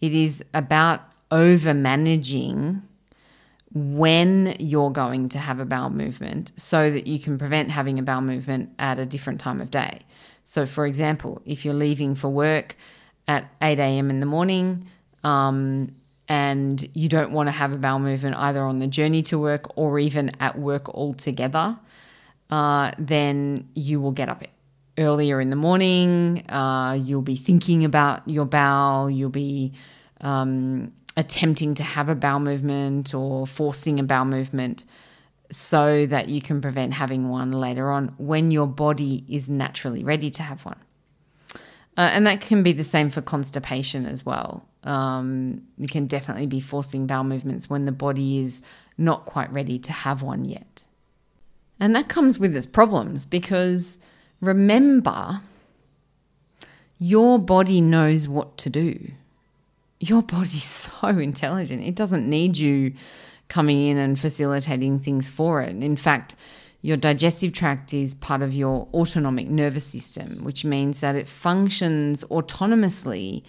it 0.00 0.12
is 0.12 0.44
about 0.52 1.02
over 1.30 1.74
managing 1.74 2.82
when 3.74 4.56
you're 4.58 4.90
going 4.90 5.28
to 5.28 5.38
have 5.38 5.60
a 5.60 5.64
bowel 5.64 5.90
movement 5.90 6.52
so 6.56 6.90
that 6.90 7.06
you 7.06 7.18
can 7.18 7.36
prevent 7.36 7.70
having 7.70 7.98
a 7.98 8.02
bowel 8.02 8.20
movement 8.20 8.70
at 8.78 8.98
a 8.98 9.04
different 9.04 9.40
time 9.40 9.60
of 9.60 9.70
day. 9.70 10.00
So, 10.44 10.64
for 10.64 10.86
example, 10.86 11.42
if 11.44 11.64
you're 11.64 11.74
leaving 11.74 12.14
for 12.14 12.28
work 12.28 12.76
at 13.28 13.50
8 13.60 13.78
a.m. 13.78 14.08
in 14.10 14.20
the 14.20 14.26
morning 14.26 14.86
um, 15.24 15.94
and 16.28 16.88
you 16.94 17.08
don't 17.08 17.32
want 17.32 17.48
to 17.48 17.50
have 17.50 17.72
a 17.72 17.76
bowel 17.76 17.98
movement 17.98 18.36
either 18.36 18.62
on 18.62 18.78
the 18.78 18.86
journey 18.86 19.22
to 19.22 19.38
work 19.38 19.76
or 19.76 19.98
even 19.98 20.30
at 20.40 20.58
work 20.58 20.88
altogether, 20.88 21.76
uh, 22.50 22.92
then 22.98 23.68
you 23.74 24.00
will 24.00 24.12
get 24.12 24.28
up 24.28 24.42
earlier 24.98 25.40
in 25.40 25.50
the 25.50 25.56
morning. 25.56 26.48
Uh, 26.48 26.98
you'll 27.00 27.22
be 27.22 27.36
thinking 27.36 27.84
about 27.84 28.26
your 28.28 28.44
bowel. 28.44 29.10
You'll 29.10 29.30
be 29.30 29.72
um, 30.20 30.92
attempting 31.16 31.74
to 31.74 31.82
have 31.82 32.08
a 32.08 32.14
bowel 32.14 32.40
movement 32.40 33.14
or 33.14 33.46
forcing 33.46 34.00
a 34.00 34.02
bowel 34.02 34.24
movement 34.24 34.84
so 35.50 36.06
that 36.06 36.28
you 36.28 36.40
can 36.40 36.60
prevent 36.60 36.92
having 36.92 37.28
one 37.28 37.52
later 37.52 37.90
on 37.90 38.08
when 38.18 38.50
your 38.50 38.66
body 38.66 39.24
is 39.28 39.48
naturally 39.48 40.02
ready 40.02 40.30
to 40.30 40.42
have 40.42 40.64
one. 40.64 40.78
Uh, 41.96 42.10
and 42.12 42.26
that 42.26 42.40
can 42.40 42.62
be 42.62 42.72
the 42.72 42.84
same 42.84 43.08
for 43.08 43.22
constipation 43.22 44.04
as 44.04 44.26
well. 44.26 44.66
Um, 44.84 45.62
you 45.78 45.88
can 45.88 46.06
definitely 46.06 46.46
be 46.46 46.60
forcing 46.60 47.06
bowel 47.06 47.24
movements 47.24 47.70
when 47.70 47.86
the 47.86 47.92
body 47.92 48.38
is 48.38 48.60
not 48.98 49.24
quite 49.24 49.50
ready 49.52 49.78
to 49.78 49.92
have 49.92 50.22
one 50.22 50.44
yet. 50.44 50.84
And 51.80 51.94
that 51.94 52.08
comes 52.08 52.38
with 52.38 52.54
its 52.54 52.66
problems 52.66 53.24
because 53.24 53.98
remember, 54.40 55.40
your 56.98 57.38
body 57.38 57.80
knows 57.80 58.28
what 58.28 58.56
to 58.58 58.70
do. 58.70 59.12
Your 60.00 60.22
body's 60.22 60.64
so 61.00 61.08
intelligent. 61.08 61.82
It 61.82 61.94
doesn't 61.94 62.28
need 62.28 62.56
you 62.56 62.94
coming 63.48 63.80
in 63.80 63.96
and 63.96 64.18
facilitating 64.18 64.98
things 64.98 65.30
for 65.30 65.62
it. 65.62 65.76
In 65.76 65.96
fact, 65.96 66.34
your 66.82 66.96
digestive 66.96 67.52
tract 67.52 67.92
is 67.92 68.14
part 68.14 68.42
of 68.42 68.54
your 68.54 68.88
autonomic 68.94 69.48
nervous 69.48 69.86
system, 69.86 70.44
which 70.44 70.64
means 70.64 71.00
that 71.00 71.16
it 71.16 71.28
functions 71.28 72.22
autonomously 72.24 73.42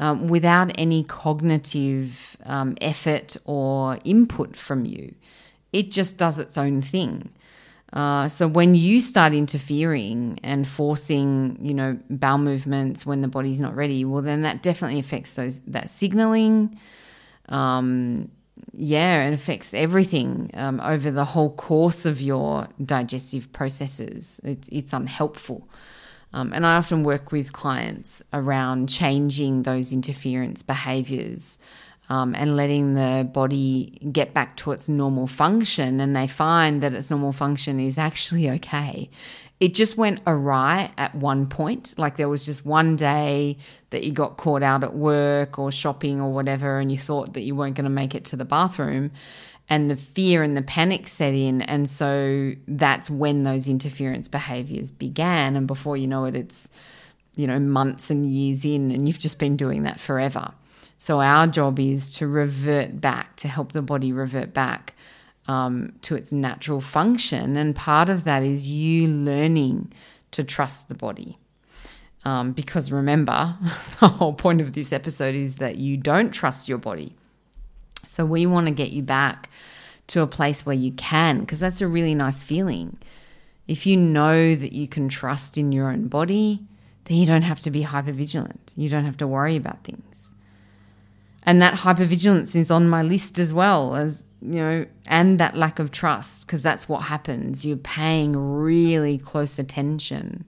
um, 0.00 0.28
without 0.28 0.70
any 0.76 1.04
cognitive 1.04 2.36
um, 2.44 2.76
effort 2.80 3.36
or 3.44 3.98
input 4.04 4.56
from 4.56 4.86
you. 4.86 5.14
It 5.72 5.90
just 5.90 6.16
does 6.16 6.38
its 6.38 6.56
own 6.56 6.80
thing. 6.80 7.30
Uh, 7.92 8.28
so 8.28 8.46
when 8.46 8.74
you 8.74 9.00
start 9.00 9.32
interfering 9.32 10.38
and 10.42 10.68
forcing, 10.68 11.58
you 11.60 11.72
know, 11.72 11.98
bowel 12.10 12.38
movements 12.38 13.06
when 13.06 13.22
the 13.22 13.28
body's 13.28 13.60
not 13.60 13.74
ready, 13.74 14.04
well, 14.04 14.22
then 14.22 14.42
that 14.42 14.62
definitely 14.62 14.98
affects 14.98 15.32
those 15.32 15.60
that 15.62 15.90
signaling. 15.90 16.78
Um, 17.48 18.30
yeah, 18.74 19.28
it 19.28 19.32
affects 19.32 19.72
everything 19.72 20.50
um, 20.54 20.80
over 20.80 21.10
the 21.10 21.24
whole 21.24 21.50
course 21.50 22.04
of 22.04 22.20
your 22.20 22.68
digestive 22.84 23.50
processes. 23.52 24.40
It's, 24.44 24.68
it's 24.70 24.92
unhelpful. 24.92 25.68
Um, 26.34 26.52
and 26.52 26.66
I 26.66 26.76
often 26.76 27.04
work 27.04 27.32
with 27.32 27.54
clients 27.54 28.22
around 28.34 28.88
changing 28.88 29.62
those 29.62 29.94
interference 29.94 30.62
behaviors 30.62 31.58
um, 32.08 32.34
and 32.34 32.56
letting 32.56 32.94
the 32.94 33.28
body 33.32 33.98
get 34.10 34.32
back 34.32 34.56
to 34.56 34.72
its 34.72 34.88
normal 34.88 35.26
function. 35.26 36.00
And 36.00 36.16
they 36.16 36.26
find 36.26 36.82
that 36.82 36.92
its 36.92 37.10
normal 37.10 37.32
function 37.32 37.78
is 37.78 37.98
actually 37.98 38.48
okay. 38.50 39.10
It 39.60 39.74
just 39.74 39.96
went 39.96 40.20
awry 40.26 40.92
at 40.96 41.14
one 41.14 41.48
point. 41.48 41.94
Like 41.98 42.16
there 42.16 42.28
was 42.28 42.46
just 42.46 42.64
one 42.64 42.96
day 42.96 43.56
that 43.90 44.04
you 44.04 44.12
got 44.12 44.36
caught 44.36 44.62
out 44.62 44.84
at 44.84 44.94
work 44.94 45.58
or 45.58 45.72
shopping 45.72 46.20
or 46.20 46.32
whatever, 46.32 46.78
and 46.78 46.92
you 46.92 46.98
thought 46.98 47.34
that 47.34 47.40
you 47.40 47.56
weren't 47.56 47.74
going 47.74 47.84
to 47.84 47.90
make 47.90 48.14
it 48.14 48.24
to 48.26 48.36
the 48.36 48.44
bathroom. 48.44 49.10
And 49.70 49.90
the 49.90 49.96
fear 49.96 50.42
and 50.42 50.56
the 50.56 50.62
panic 50.62 51.06
set 51.08 51.34
in. 51.34 51.60
And 51.60 51.90
so 51.90 52.52
that's 52.66 53.10
when 53.10 53.42
those 53.42 53.68
interference 53.68 54.26
behaviors 54.26 54.90
began. 54.90 55.56
And 55.56 55.66
before 55.66 55.94
you 55.94 56.06
know 56.06 56.24
it, 56.24 56.34
it's, 56.34 56.70
you 57.36 57.46
know, 57.46 57.58
months 57.58 58.10
and 58.10 58.30
years 58.30 58.64
in, 58.64 58.90
and 58.90 59.06
you've 59.06 59.18
just 59.18 59.38
been 59.38 59.58
doing 59.58 59.82
that 59.82 60.00
forever. 60.00 60.54
So 60.98 61.20
our 61.20 61.46
job 61.46 61.78
is 61.78 62.12
to 62.16 62.26
revert 62.26 63.00
back, 63.00 63.36
to 63.36 63.48
help 63.48 63.72
the 63.72 63.82
body 63.82 64.12
revert 64.12 64.52
back 64.52 64.94
um, 65.46 65.94
to 66.02 66.16
its 66.16 66.32
natural 66.32 66.80
function. 66.80 67.56
And 67.56 67.74
part 67.74 68.10
of 68.10 68.24
that 68.24 68.42
is 68.42 68.68
you 68.68 69.08
learning 69.08 69.92
to 70.32 70.44
trust 70.44 70.88
the 70.88 70.94
body. 70.94 71.38
Um, 72.24 72.52
because 72.52 72.90
remember, 72.90 73.56
the 74.00 74.08
whole 74.08 74.34
point 74.34 74.60
of 74.60 74.72
this 74.72 74.92
episode 74.92 75.34
is 75.34 75.56
that 75.56 75.76
you 75.76 75.96
don't 75.96 76.32
trust 76.32 76.68
your 76.68 76.78
body. 76.78 77.14
So 78.06 78.24
we 78.24 78.44
want 78.46 78.66
to 78.66 78.74
get 78.74 78.90
you 78.90 79.02
back 79.02 79.48
to 80.08 80.22
a 80.22 80.26
place 80.26 80.66
where 80.66 80.74
you 80.74 80.92
can, 80.92 81.40
because 81.40 81.60
that's 81.60 81.80
a 81.80 81.86
really 81.86 82.14
nice 82.14 82.42
feeling. 82.42 82.98
If 83.68 83.86
you 83.86 83.96
know 83.96 84.54
that 84.54 84.72
you 84.72 84.88
can 84.88 85.08
trust 85.08 85.58
in 85.58 85.72
your 85.72 85.90
own 85.90 86.08
body, 86.08 86.66
then 87.04 87.18
you 87.18 87.26
don't 87.26 87.42
have 87.42 87.60
to 87.60 87.70
be 87.70 87.82
hyper 87.82 88.12
vigilant. 88.12 88.72
You 88.76 88.88
don't 88.88 89.04
have 89.04 89.18
to 89.18 89.26
worry 89.26 89.56
about 89.56 89.84
things. 89.84 90.17
And 91.48 91.62
that 91.62 91.72
hypervigilance 91.72 92.54
is 92.54 92.70
on 92.70 92.90
my 92.90 93.00
list 93.00 93.38
as 93.38 93.54
well 93.54 93.96
as, 93.96 94.26
you 94.42 94.56
know, 94.56 94.86
and 95.06 95.40
that 95.40 95.56
lack 95.56 95.78
of 95.78 95.90
trust, 95.90 96.46
because 96.46 96.62
that's 96.62 96.90
what 96.90 97.04
happens. 97.04 97.64
You're 97.64 97.78
paying 97.78 98.36
really 98.36 99.16
close 99.16 99.58
attention. 99.58 100.44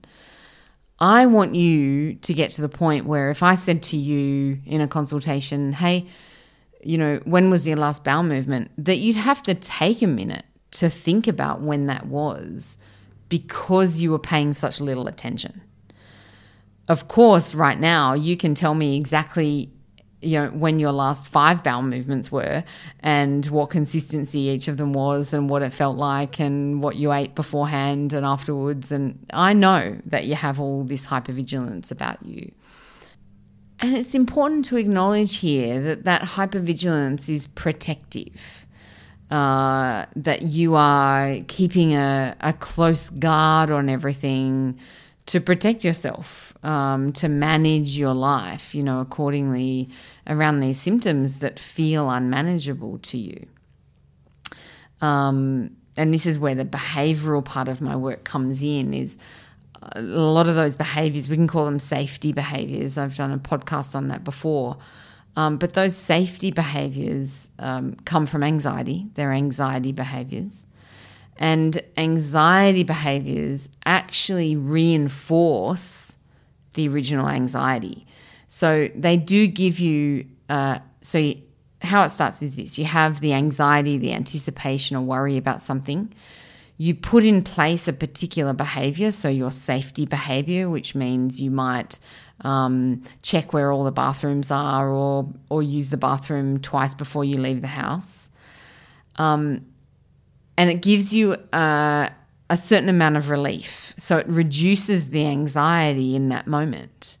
I 0.99 1.25
want 1.25 1.55
you 1.55 2.13
to 2.13 2.33
get 2.35 2.51
to 2.51 2.61
the 2.61 2.69
point 2.69 3.07
where 3.07 3.31
if 3.31 3.41
I 3.41 3.55
said 3.55 3.81
to 3.81 3.97
you 3.97 4.59
in 4.63 4.79
a 4.79 4.87
consultation, 4.87 5.73
hey, 5.73 6.05
you 6.83 6.99
know, 6.99 7.19
when 7.23 7.49
was 7.49 7.67
your 7.67 7.77
last 7.77 8.03
bowel 8.03 8.21
movement, 8.21 8.69
that 8.77 8.97
you'd 8.97 9.15
have 9.15 9.41
to 9.41 9.55
take 9.55 10.03
a 10.03 10.07
minute 10.07 10.45
to 10.73 10.87
think 10.87 11.27
about 11.27 11.61
when 11.61 11.87
that 11.87 12.05
was 12.05 12.77
because 13.27 14.01
you 14.01 14.11
were 14.11 14.19
paying 14.19 14.53
such 14.53 14.79
little 14.79 15.07
attention. 15.07 15.61
Of 16.87 17.07
course, 17.07 17.55
right 17.55 17.79
now, 17.79 18.13
you 18.13 18.37
can 18.37 18.53
tell 18.53 18.75
me 18.75 18.97
exactly 18.97 19.71
you 20.21 20.39
know 20.39 20.49
when 20.49 20.79
your 20.79 20.91
last 20.91 21.27
five 21.27 21.63
bowel 21.63 21.81
movements 21.81 22.31
were 22.31 22.63
and 22.99 23.45
what 23.47 23.69
consistency 23.69 24.39
each 24.41 24.67
of 24.67 24.77
them 24.77 24.93
was 24.93 25.33
and 25.33 25.49
what 25.49 25.61
it 25.61 25.71
felt 25.71 25.97
like 25.97 26.39
and 26.39 26.81
what 26.83 26.95
you 26.95 27.11
ate 27.11 27.33
beforehand 27.35 28.13
and 28.13 28.25
afterwards 28.25 28.91
and 28.91 29.25
I 29.33 29.53
know 29.53 29.97
that 30.05 30.25
you 30.25 30.35
have 30.35 30.59
all 30.59 30.83
this 30.83 31.07
hypervigilance 31.07 31.91
about 31.91 32.23
you. 32.25 32.51
And 33.79 33.95
it's 33.95 34.13
important 34.13 34.65
to 34.65 34.77
acknowledge 34.77 35.37
here 35.37 35.81
that 35.81 36.03
that 36.05 36.21
hypervigilance 36.21 37.27
is 37.29 37.47
protective. 37.47 38.67
Uh, 39.31 40.05
that 40.13 40.41
you 40.41 40.75
are 40.75 41.37
keeping 41.47 41.95
a, 41.95 42.35
a 42.41 42.51
close 42.51 43.09
guard 43.11 43.71
on 43.71 43.87
everything 43.87 44.77
to 45.27 45.39
protect 45.39 45.83
yourself, 45.83 46.53
um, 46.63 47.13
to 47.13 47.29
manage 47.29 47.97
your 47.97 48.13
life, 48.13 48.73
you 48.75 48.83
know, 48.83 48.99
accordingly 48.99 49.89
around 50.27 50.59
these 50.59 50.79
symptoms 50.79 51.39
that 51.39 51.59
feel 51.59 52.09
unmanageable 52.09 52.99
to 52.99 53.17
you. 53.17 53.45
Um, 54.99 55.75
and 55.97 56.13
this 56.13 56.25
is 56.25 56.39
where 56.39 56.55
the 56.55 56.65
behavioral 56.65 57.43
part 57.43 57.67
of 57.67 57.81
my 57.81 57.95
work 57.95 58.23
comes 58.23 58.63
in 58.63 58.93
is 58.93 59.17
a 59.93 60.01
lot 60.01 60.47
of 60.47 60.55
those 60.55 60.75
behaviors 60.75 61.27
we 61.27 61.35
can 61.35 61.47
call 61.47 61.65
them 61.65 61.79
safety 61.79 62.33
behaviors. 62.33 62.97
I've 62.97 63.15
done 63.15 63.31
a 63.31 63.37
podcast 63.37 63.95
on 63.95 64.07
that 64.09 64.23
before. 64.23 64.77
Um, 65.35 65.57
but 65.57 65.73
those 65.73 65.95
safety 65.95 66.51
behaviors 66.51 67.49
um, 67.57 67.95
come 68.05 68.25
from 68.25 68.43
anxiety. 68.43 69.07
They're 69.15 69.31
anxiety 69.31 69.91
behaviors 69.91 70.65
and 71.41 71.81
anxiety 71.97 72.83
behaviors 72.83 73.67
actually 73.83 74.55
reinforce 74.55 76.15
the 76.75 76.87
original 76.87 77.27
anxiety. 77.27 78.05
So 78.47 78.89
they 78.95 79.17
do 79.17 79.47
give 79.47 79.79
you, 79.79 80.27
uh, 80.49 80.79
so 81.01 81.17
you, 81.17 81.41
how 81.81 82.03
it 82.03 82.09
starts 82.09 82.43
is 82.43 82.57
this 82.57 82.77
you 82.77 82.85
have 82.85 83.21
the 83.21 83.33
anxiety, 83.33 83.97
the 83.97 84.13
anticipation, 84.13 84.95
or 84.95 85.01
worry 85.01 85.35
about 85.35 85.63
something. 85.63 86.13
You 86.77 86.93
put 86.93 87.25
in 87.25 87.43
place 87.43 87.87
a 87.87 87.93
particular 87.93 88.53
behavior, 88.53 89.11
so 89.11 89.27
your 89.27 89.51
safety 89.51 90.05
behavior, 90.05 90.69
which 90.69 90.93
means 90.93 91.41
you 91.41 91.49
might 91.49 91.97
um, 92.41 93.01
check 93.23 93.51
where 93.51 93.71
all 93.71 93.83
the 93.83 93.91
bathrooms 93.91 94.51
are 94.51 94.89
or, 94.89 95.27
or 95.49 95.63
use 95.63 95.89
the 95.89 95.97
bathroom 95.97 96.59
twice 96.59 96.93
before 96.93 97.25
you 97.25 97.39
leave 97.39 97.61
the 97.61 97.67
house. 97.67 98.29
Um, 99.15 99.65
and 100.61 100.69
it 100.69 100.83
gives 100.83 101.11
you 101.11 101.35
a, 101.53 102.11
a 102.51 102.55
certain 102.55 102.87
amount 102.87 103.17
of 103.17 103.31
relief. 103.31 103.95
So 103.97 104.19
it 104.19 104.27
reduces 104.27 105.09
the 105.09 105.25
anxiety 105.25 106.15
in 106.15 106.29
that 106.29 106.45
moment. 106.45 107.17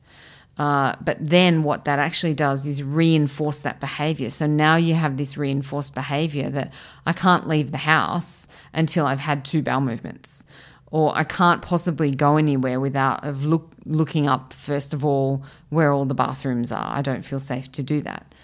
Uh, 0.59 0.95
but 1.01 1.17
then 1.19 1.63
what 1.63 1.85
that 1.85 1.97
actually 1.97 2.35
does 2.35 2.67
is 2.67 2.83
reinforce 2.83 3.57
that 3.57 3.79
behavior. 3.79 4.29
So 4.29 4.45
now 4.45 4.75
you 4.75 4.93
have 4.93 5.17
this 5.17 5.37
reinforced 5.37 5.95
behavior 5.95 6.51
that 6.51 6.71
I 7.07 7.13
can't 7.13 7.47
leave 7.47 7.71
the 7.71 7.79
house 7.79 8.45
until 8.75 9.07
I've 9.07 9.21
had 9.21 9.43
two 9.43 9.63
bowel 9.63 9.81
movements, 9.81 10.43
or 10.91 11.11
I 11.17 11.23
can't 11.23 11.63
possibly 11.63 12.11
go 12.11 12.37
anywhere 12.37 12.79
without 12.79 13.23
of 13.23 13.43
look, 13.43 13.71
looking 13.85 14.27
up 14.27 14.53
first 14.53 14.93
of 14.93 15.03
all 15.03 15.43
where 15.69 15.91
all 15.91 16.05
the 16.05 16.13
bathrooms 16.13 16.71
are. 16.71 16.95
I 16.95 17.01
don't 17.01 17.23
feel 17.23 17.39
safe 17.39 17.71
to 17.71 17.81
do 17.81 18.01
that, 18.01 18.35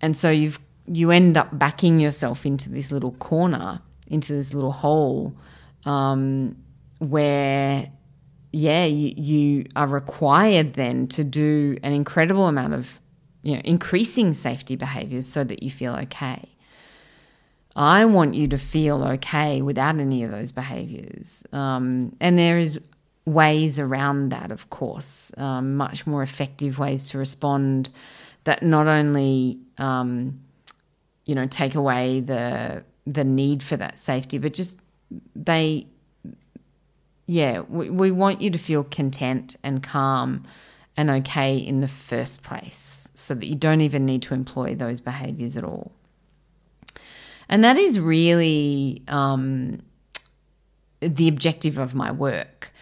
and 0.00 0.16
so 0.16 0.28
you've 0.28 0.58
you 0.86 1.12
end 1.12 1.36
up 1.36 1.56
backing 1.56 2.00
yourself 2.00 2.44
into 2.44 2.68
this 2.68 2.90
little 2.90 3.12
corner 3.12 3.80
into 4.14 4.32
this 4.32 4.54
little 4.54 4.72
hole 4.72 5.36
um, 5.84 6.56
where, 6.98 7.90
yeah, 8.52 8.84
you, 8.86 9.12
you 9.16 9.66
are 9.76 9.86
required 9.86 10.74
then 10.74 11.06
to 11.08 11.24
do 11.24 11.76
an 11.82 11.92
incredible 11.92 12.46
amount 12.46 12.72
of, 12.72 13.00
you 13.42 13.54
know, 13.54 13.60
increasing 13.64 14.32
safety 14.32 14.76
behaviors 14.76 15.26
so 15.26 15.44
that 15.44 15.62
you 15.62 15.70
feel 15.70 15.94
okay. 15.96 16.48
I 17.76 18.04
want 18.04 18.34
you 18.34 18.46
to 18.48 18.58
feel 18.58 19.02
okay 19.04 19.60
without 19.60 19.98
any 19.98 20.22
of 20.22 20.30
those 20.30 20.52
behaviors. 20.52 21.44
Um, 21.52 22.14
and 22.20 22.38
there 22.38 22.58
is 22.58 22.80
ways 23.26 23.80
around 23.80 24.28
that, 24.28 24.52
of 24.52 24.70
course, 24.70 25.32
um, 25.36 25.76
much 25.76 26.06
more 26.06 26.22
effective 26.22 26.78
ways 26.78 27.08
to 27.10 27.18
respond 27.18 27.90
that 28.44 28.62
not 28.62 28.86
only, 28.86 29.58
um, 29.78 30.40
you 31.26 31.34
know, 31.34 31.46
take 31.46 31.74
away 31.74 32.20
the 32.20 32.84
the 33.06 33.24
need 33.24 33.62
for 33.62 33.76
that 33.76 33.98
safety, 33.98 34.38
but 34.38 34.54
just 34.54 34.78
they, 35.34 35.86
yeah, 37.26 37.60
we, 37.68 37.90
we 37.90 38.10
want 38.10 38.40
you 38.40 38.50
to 38.50 38.58
feel 38.58 38.84
content 38.84 39.56
and 39.62 39.82
calm 39.82 40.44
and 40.96 41.10
okay 41.10 41.56
in 41.56 41.80
the 41.80 41.88
first 41.88 42.42
place 42.42 43.08
so 43.14 43.34
that 43.34 43.46
you 43.46 43.54
don't 43.54 43.80
even 43.80 44.06
need 44.06 44.22
to 44.22 44.34
employ 44.34 44.74
those 44.74 45.00
behaviors 45.00 45.56
at 45.56 45.64
all. 45.64 45.92
And 47.48 47.62
that 47.62 47.76
is 47.76 48.00
really 48.00 49.02
um, 49.08 49.80
the 51.00 51.28
objective 51.28 51.78
of 51.78 51.94
my 51.94 52.10
work. 52.10 52.72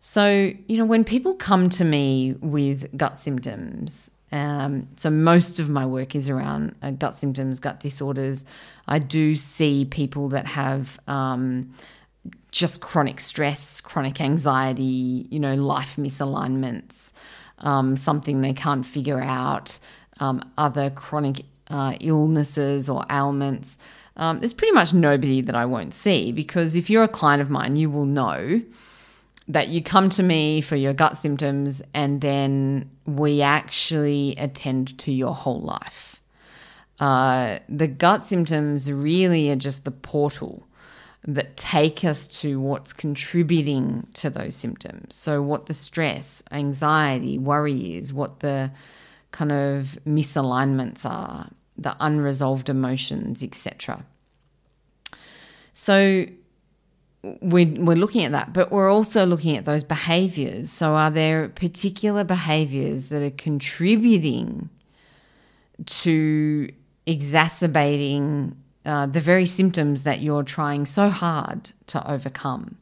So, 0.00 0.52
you 0.66 0.78
know, 0.78 0.84
when 0.84 1.04
people 1.04 1.34
come 1.34 1.68
to 1.70 1.84
me 1.84 2.36
with 2.40 2.96
gut 2.96 3.18
symptoms, 3.18 4.10
um, 4.32 4.88
so 4.96 5.10
most 5.10 5.60
of 5.60 5.68
my 5.68 5.84
work 5.84 6.16
is 6.16 6.28
around 6.28 6.74
uh, 6.82 6.90
gut 6.90 7.14
symptoms, 7.14 7.60
gut 7.60 7.80
disorders. 7.80 8.44
I 8.88 8.98
do 8.98 9.36
see 9.36 9.84
people 9.84 10.30
that 10.30 10.46
have 10.46 10.98
um, 11.06 11.72
just 12.50 12.80
chronic 12.80 13.20
stress, 13.20 13.80
chronic 13.80 14.20
anxiety, 14.20 15.26
you 15.30 15.38
know, 15.38 15.54
life 15.54 15.96
misalignments, 15.96 17.12
um, 17.58 17.96
something 17.96 18.40
they 18.40 18.54
can't 18.54 18.86
figure 18.86 19.20
out, 19.20 19.78
um, 20.18 20.42
other 20.56 20.88
chronic 20.88 21.44
uh, 21.68 21.94
illnesses 22.00 22.88
or 22.88 23.04
ailments. 23.10 23.76
Um, 24.16 24.40
there's 24.40 24.54
pretty 24.54 24.72
much 24.72 24.94
nobody 24.94 25.42
that 25.42 25.54
I 25.54 25.66
won't 25.66 25.92
see 25.92 26.32
because 26.32 26.74
if 26.74 26.88
you're 26.88 27.02
a 27.02 27.08
client 27.08 27.42
of 27.42 27.50
mine, 27.50 27.76
you 27.76 27.90
will 27.90 28.06
know 28.06 28.62
that 29.48 29.68
you 29.68 29.82
come 29.82 30.08
to 30.10 30.22
me 30.22 30.60
for 30.60 30.76
your 30.76 30.94
gut 30.94 31.16
symptoms 31.16 31.82
and 31.92 32.20
then 32.20 32.90
we 33.06 33.42
actually 33.42 34.34
attend 34.36 34.98
to 34.98 35.12
your 35.12 35.34
whole 35.34 35.60
life. 35.60 36.20
Uh, 37.00 37.58
the 37.68 37.88
gut 37.88 38.22
symptoms 38.22 38.90
really 38.90 39.50
are 39.50 39.56
just 39.56 39.84
the 39.84 39.90
portal 39.90 40.66
that 41.26 41.56
take 41.56 42.04
us 42.04 42.26
to 42.26 42.60
what's 42.60 42.92
contributing 42.92 44.06
to 44.14 44.28
those 44.28 44.54
symptoms. 44.54 45.14
So, 45.14 45.40
what 45.40 45.66
the 45.66 45.74
stress, 45.74 46.42
anxiety, 46.50 47.38
worry 47.38 47.96
is, 47.96 48.12
what 48.12 48.40
the 48.40 48.72
kind 49.30 49.52
of 49.52 49.98
misalignments 50.06 51.04
are, 51.04 51.50
the 51.76 51.96
unresolved 52.00 52.68
emotions, 52.68 53.42
etc. 53.42 54.04
So, 55.74 56.26
we're, 57.22 57.66
we're 57.66 57.96
looking 57.96 58.24
at 58.24 58.32
that, 58.32 58.52
but 58.52 58.72
we're 58.72 58.90
also 58.90 59.24
looking 59.24 59.56
at 59.56 59.64
those 59.64 59.84
behaviors. 59.84 60.70
So, 60.70 60.94
are 60.94 61.10
there 61.10 61.48
particular 61.48 62.24
behaviors 62.24 63.10
that 63.10 63.22
are 63.22 63.30
contributing 63.30 64.68
to 65.86 66.68
exacerbating 67.06 68.56
uh, 68.84 69.06
the 69.06 69.20
very 69.20 69.46
symptoms 69.46 70.02
that 70.02 70.20
you're 70.20 70.42
trying 70.42 70.84
so 70.84 71.10
hard 71.10 71.70
to 71.88 72.10
overcome? 72.10 72.76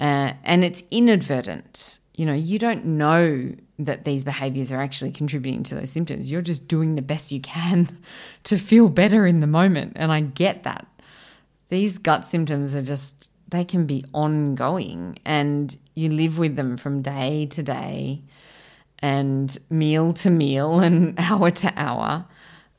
Uh, 0.00 0.32
and 0.42 0.64
it's 0.64 0.82
inadvertent. 0.90 2.00
You 2.16 2.26
know, 2.26 2.34
you 2.34 2.58
don't 2.58 2.84
know 2.84 3.54
that 3.78 4.04
these 4.04 4.24
behaviors 4.24 4.72
are 4.72 4.80
actually 4.80 5.12
contributing 5.12 5.62
to 5.64 5.76
those 5.76 5.90
symptoms. 5.90 6.30
You're 6.30 6.42
just 6.42 6.66
doing 6.66 6.96
the 6.96 7.02
best 7.02 7.30
you 7.30 7.40
can 7.40 7.98
to 8.44 8.56
feel 8.56 8.88
better 8.88 9.26
in 9.26 9.38
the 9.38 9.46
moment. 9.46 9.92
And 9.94 10.10
I 10.10 10.20
get 10.20 10.64
that. 10.64 10.86
These 11.68 11.98
gut 11.98 12.24
symptoms 12.24 12.74
are 12.74 12.82
just 12.82 13.30
they 13.48 13.64
can 13.64 13.86
be 13.86 14.04
ongoing 14.12 15.18
and 15.24 15.76
you 15.94 16.10
live 16.10 16.38
with 16.38 16.56
them 16.56 16.76
from 16.76 17.02
day 17.02 17.46
to 17.46 17.62
day 17.62 18.22
and 19.00 19.58
meal 19.70 20.12
to 20.14 20.30
meal 20.30 20.80
and 20.86 21.14
hour 21.18 21.50
to 21.50 21.72
hour. 21.76 22.26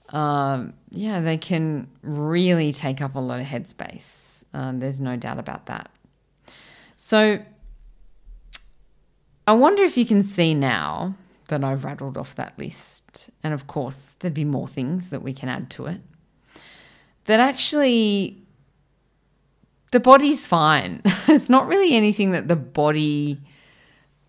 Um, 0.09 0.73
yeah, 0.91 1.19
they 1.19 1.37
can 1.37 1.89
really 2.01 2.71
take 2.71 3.01
up 3.01 3.15
a 3.15 3.19
lot 3.19 3.39
of 3.39 3.45
headspace. 3.45 4.43
Uh, 4.53 4.71
there's 4.75 5.01
no 5.01 5.15
doubt 5.15 5.39
about 5.39 5.65
that. 5.65 5.89
So, 6.95 7.39
I 9.47 9.53
wonder 9.53 9.83
if 9.83 9.97
you 9.97 10.05
can 10.05 10.23
see 10.23 10.53
now 10.53 11.15
that 11.49 11.63
I've 11.63 11.83
rattled 11.83 12.17
off 12.17 12.35
that 12.35 12.57
list, 12.57 13.29
and 13.43 13.53
of 13.53 13.67
course, 13.67 14.15
there'd 14.19 14.33
be 14.33 14.45
more 14.45 14.67
things 14.67 15.09
that 15.09 15.21
we 15.21 15.33
can 15.33 15.49
add 15.49 15.69
to 15.71 15.85
it, 15.85 16.01
that 17.25 17.39
actually 17.39 18.44
the 19.95 19.99
body's 20.01 20.45
fine. 20.45 21.01
it's 21.29 21.49
not 21.49 21.67
really 21.67 21.95
anything 21.95 22.31
that 22.31 22.49
the 22.49 22.55
body 22.57 23.39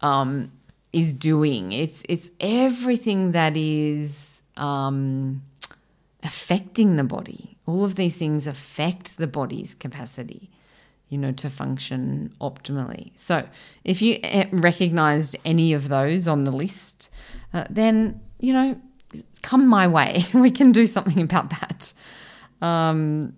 um, 0.00 0.52
is 0.92 1.12
doing. 1.12 1.72
It's 1.72 2.04
it's 2.08 2.30
everything 2.38 3.32
that 3.32 3.56
is 3.56 4.42
um, 4.56 5.42
affecting 6.22 6.94
the 6.94 7.02
body. 7.02 7.56
All 7.66 7.84
of 7.84 7.96
these 7.96 8.16
things 8.16 8.46
affect 8.46 9.16
the 9.16 9.26
body's 9.26 9.74
capacity, 9.74 10.50
you 11.08 11.18
know, 11.18 11.32
to 11.32 11.50
function 11.50 12.32
optimally. 12.40 13.10
So 13.16 13.48
if 13.82 14.00
you 14.00 14.20
eh, 14.22 14.46
recognized 14.52 15.34
any 15.44 15.72
of 15.72 15.88
those 15.88 16.28
on 16.28 16.44
the 16.44 16.52
list, 16.52 17.10
uh, 17.52 17.64
then, 17.68 18.20
you 18.38 18.52
know, 18.52 18.80
come 19.42 19.66
my 19.66 19.88
way. 19.88 20.26
we 20.32 20.52
can 20.52 20.70
do 20.70 20.86
something 20.86 21.20
about 21.20 21.50
that. 21.50 21.92
Um, 22.62 23.34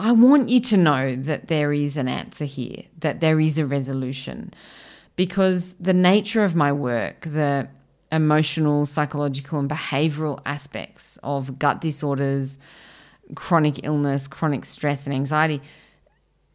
I 0.00 0.12
want 0.12 0.48
you 0.48 0.60
to 0.60 0.76
know 0.76 1.14
that 1.14 1.48
there 1.48 1.72
is 1.72 1.96
an 1.96 2.08
answer 2.08 2.46
here, 2.46 2.84
that 2.98 3.20
there 3.20 3.38
is 3.38 3.58
a 3.58 3.66
resolution, 3.66 4.54
because 5.14 5.74
the 5.74 5.92
nature 5.92 6.42
of 6.42 6.54
my 6.54 6.72
work, 6.72 7.20
the 7.22 7.68
emotional, 8.10 8.86
psychological, 8.86 9.58
and 9.58 9.70
behavioral 9.70 10.40
aspects 10.46 11.18
of 11.22 11.58
gut 11.58 11.80
disorders, 11.80 12.58
chronic 13.34 13.84
illness, 13.84 14.26
chronic 14.26 14.64
stress, 14.64 15.06
and 15.06 15.14
anxiety. 15.14 15.60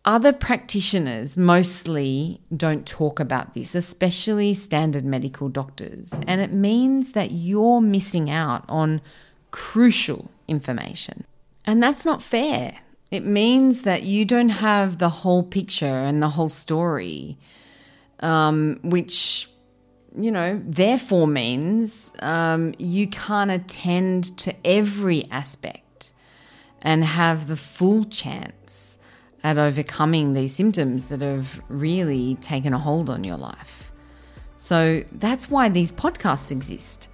Other 0.03 0.33
practitioners 0.33 1.37
mostly 1.37 2.41
don't 2.55 2.85
talk 2.85 3.19
about 3.19 3.53
this, 3.53 3.73
especially 3.73 4.53
standard 4.53 5.05
medical 5.05 5.49
doctors. 5.49 6.13
And 6.27 6.41
it 6.41 6.51
means 6.51 7.13
that 7.13 7.31
you're 7.31 7.81
missing 7.81 8.29
out 8.29 8.65
on 8.67 9.01
crucial 9.51 10.29
information. 10.47 11.23
And 11.65 11.81
that's 11.81 12.05
not 12.05 12.21
fair. 12.21 12.79
It 13.11 13.25
means 13.25 13.83
that 13.83 14.03
you 14.03 14.25
don't 14.25 14.49
have 14.49 14.97
the 14.97 15.09
whole 15.09 15.43
picture 15.43 15.85
and 15.85 16.21
the 16.21 16.29
whole 16.29 16.49
story, 16.49 17.37
um, 18.19 18.79
which 18.83 19.49
you 20.17 20.31
know, 20.31 20.61
therefore 20.65 21.27
means 21.27 22.13
um, 22.19 22.73
you 22.77 23.07
can't 23.07 23.51
attend 23.51 24.37
to 24.37 24.55
every 24.65 25.29
aspect 25.29 26.13
and 26.81 27.03
have 27.03 27.47
the 27.47 27.55
full 27.55 28.05
chance 28.05 28.97
at 29.43 29.57
overcoming 29.57 30.33
these 30.33 30.55
symptoms 30.55 31.09
that 31.09 31.21
have 31.21 31.61
really 31.67 32.35
taken 32.35 32.73
a 32.73 32.79
hold 32.79 33.09
on 33.09 33.23
your 33.23 33.37
life. 33.37 33.91
So 34.55 35.03
that's 35.11 35.49
why 35.49 35.69
these 35.69 35.91
podcasts 35.91 36.51
exist 36.51 37.09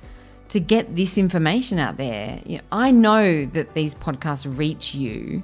to 0.49 0.59
get 0.59 0.95
this 0.95 1.17
information 1.17 1.79
out 1.79 1.97
there. 1.97 2.39
I 2.71 2.91
know 2.91 3.45
that 3.45 3.73
these 3.73 3.95
podcasts 3.95 4.45
reach 4.57 4.93
you 4.93 5.41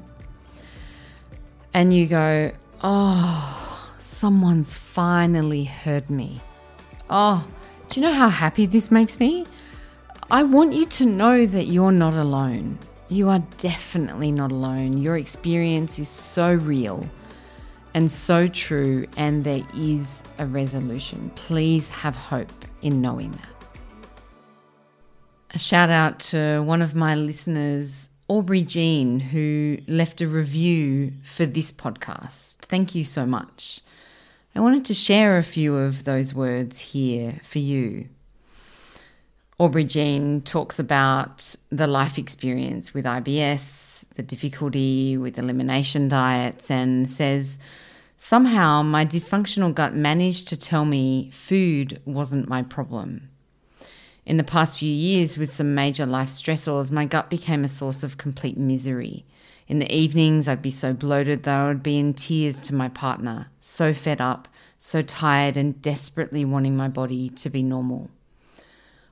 and 1.74 1.94
you 1.94 2.08
go, 2.08 2.52
oh, 2.82 3.90
someone's 4.00 4.76
finally 4.78 5.64
heard 5.64 6.10
me. 6.10 6.42
Oh, 7.10 7.48
do 7.90 8.00
you 8.00 8.06
know 8.06 8.14
how 8.14 8.30
happy 8.30 8.66
this 8.66 8.92
makes 8.92 9.20
me? 9.20 9.46
I 10.30 10.44
want 10.44 10.74
you 10.74 10.86
to 10.86 11.06
know 11.06 11.46
that 11.46 11.66
you're 11.66 11.92
not 11.92 12.14
alone. 12.14 12.80
You 13.10 13.30
are 13.30 13.44
definitely 13.58 14.32
not 14.32 14.52
alone. 14.52 14.98
Your 14.98 15.18
experience 15.18 16.00
is 16.00 16.10
so 16.10 16.54
real 16.54 17.10
and 17.94 18.12
so 18.12 18.48
true, 18.48 19.08
and 19.16 19.44
there 19.44 19.64
is 19.74 20.24
a 20.38 20.46
resolution. 20.46 21.32
Please 21.36 21.90
have 21.90 22.16
hope 22.16 22.52
in 22.82 23.02
knowing 23.02 23.32
that. 23.32 23.50
A 25.52 25.60
shout 25.60 25.90
out 25.90 26.20
to 26.32 26.62
one 26.62 26.82
of 26.82 26.94
my 26.94 27.16
listeners, 27.16 28.10
Aubrey 28.30 28.62
Jean, 28.62 29.22
who 29.22 29.78
left 29.88 30.20
a 30.20 30.28
review 30.28 31.14
for 31.24 31.46
this 31.46 31.72
podcast. 31.72 32.58
Thank 32.58 32.94
you 32.94 33.06
so 33.06 33.26
much. 33.26 33.80
I 34.54 34.60
wanted 34.60 34.84
to 34.86 34.94
share 34.94 35.38
a 35.38 35.44
few 35.44 35.78
of 35.78 36.04
those 36.04 36.34
words 36.34 36.80
here 36.80 37.40
for 37.44 37.60
you. 37.60 38.10
Aubrey 39.60 39.86
Jean 39.86 40.42
talks 40.42 40.78
about 40.78 41.56
the 41.70 41.88
life 41.88 42.18
experience 42.18 42.94
with 42.94 43.06
IBS, 43.06 44.04
the 44.16 44.24
difficulty 44.24 45.16
with 45.16 45.40
elimination 45.40 46.10
diets, 46.10 46.70
and 46.70 47.10
says, 47.10 47.58
Somehow 48.18 48.82
my 48.84 49.06
dysfunctional 49.06 49.74
gut 49.74 49.94
managed 49.94 50.50
to 50.50 50.58
tell 50.58 50.84
me 50.84 51.30
food 51.32 52.02
wasn't 52.04 52.50
my 52.50 52.62
problem. 52.62 53.30
In 54.28 54.36
the 54.36 54.44
past 54.44 54.80
few 54.80 54.92
years, 54.92 55.38
with 55.38 55.54
some 55.54 55.74
major 55.74 56.06
life 56.06 56.28
stressors, 56.28 56.92
my 56.92 57.06
gut 57.06 57.30
became 57.30 57.64
a 57.64 57.70
source 57.70 58.04
of 58.04 58.18
complete 58.18 58.58
misery. 58.58 59.24
In 59.70 59.80
the 59.80 59.90
evenings, 59.90 60.50
I'd 60.50 60.62
be 60.62 60.70
so 60.70 60.92
bloated 60.92 61.44
that 61.44 61.56
I 61.56 61.68
would 61.70 61.82
be 61.82 61.98
in 61.98 62.14
tears 62.14 62.60
to 62.64 62.76
my 62.76 62.90
partner, 62.90 63.48
so 63.62 63.94
fed 63.94 64.20
up, 64.20 64.50
so 64.80 65.02
tired, 65.02 65.56
and 65.56 65.82
desperately 65.82 66.44
wanting 66.44 66.76
my 66.76 66.90
body 66.90 67.30
to 67.30 67.50
be 67.50 67.64
normal. 67.64 68.10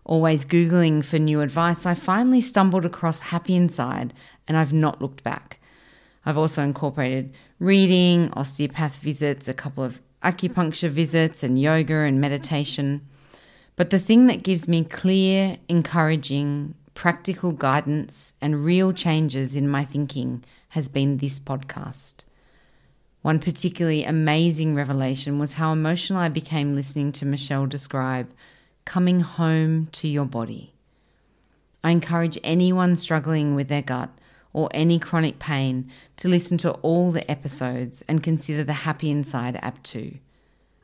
Always 0.04 0.44
Googling 0.44 1.02
for 1.02 1.18
new 1.18 1.40
advice, 1.40 1.86
I 1.86 1.94
finally 1.94 2.42
stumbled 2.42 2.84
across 2.84 3.20
Happy 3.20 3.56
Inside 3.56 4.14
and 4.50 4.58
I've 4.58 4.74
not 4.74 5.02
looked 5.02 5.24
back. 5.24 5.62
I've 6.26 6.38
also 6.38 6.62
incorporated 6.62 7.34
reading, 7.58 8.34
osteopath 8.34 8.98
visits, 8.98 9.48
a 9.48 9.54
couple 9.54 9.86
of 9.86 10.02
acupuncture 10.22 10.90
visits, 10.90 11.42
and 11.42 11.58
yoga 11.58 12.00
and 12.00 12.20
meditation. 12.20 13.08
But 13.76 13.90
the 13.90 14.00
thing 14.00 14.28
that 14.28 14.44
gives 14.44 14.68
me 14.68 14.84
clear, 14.84 15.58
encouraging, 15.68 16.76
practical 16.94 17.52
guidance, 17.52 18.34
and 18.40 18.64
real 18.64 18.94
changes 18.94 19.56
in 19.56 19.68
my 19.68 19.84
thinking 19.84 20.44
has 20.70 20.88
been 20.88 21.18
this 21.18 21.40
podcast. 21.40 22.24
One 23.22 23.40
particularly 23.40 24.04
amazing 24.04 24.76
revelation 24.76 25.40
was 25.40 25.54
how 25.54 25.74
emotional 25.74 26.20
I 26.20 26.30
became 26.30 26.76
listening 26.76 27.12
to 27.14 27.26
Michelle 27.26 27.66
describe 27.66 28.30
coming 28.86 29.22
home 29.22 29.88
to 29.94 30.08
your 30.08 30.26
body. 30.26 30.74
I 31.84 31.92
encourage 31.92 32.38
anyone 32.44 32.96
struggling 32.96 33.56
with 33.56 33.68
their 33.68 33.82
gut 33.82 34.10
or 34.54 34.70
any 34.74 35.00
chronic 35.00 35.38
pain 35.38 35.92
to 36.18 36.30
listen 36.30 36.58
to 36.60 36.72
all 36.76 37.12
the 37.12 37.30
episodes 37.30 38.04
and 38.08 38.24
consider 38.24 38.64
the 38.64 38.74
Happy 38.74 39.10
Inside 39.10 39.60
app 39.62 39.84
too. 39.84 40.20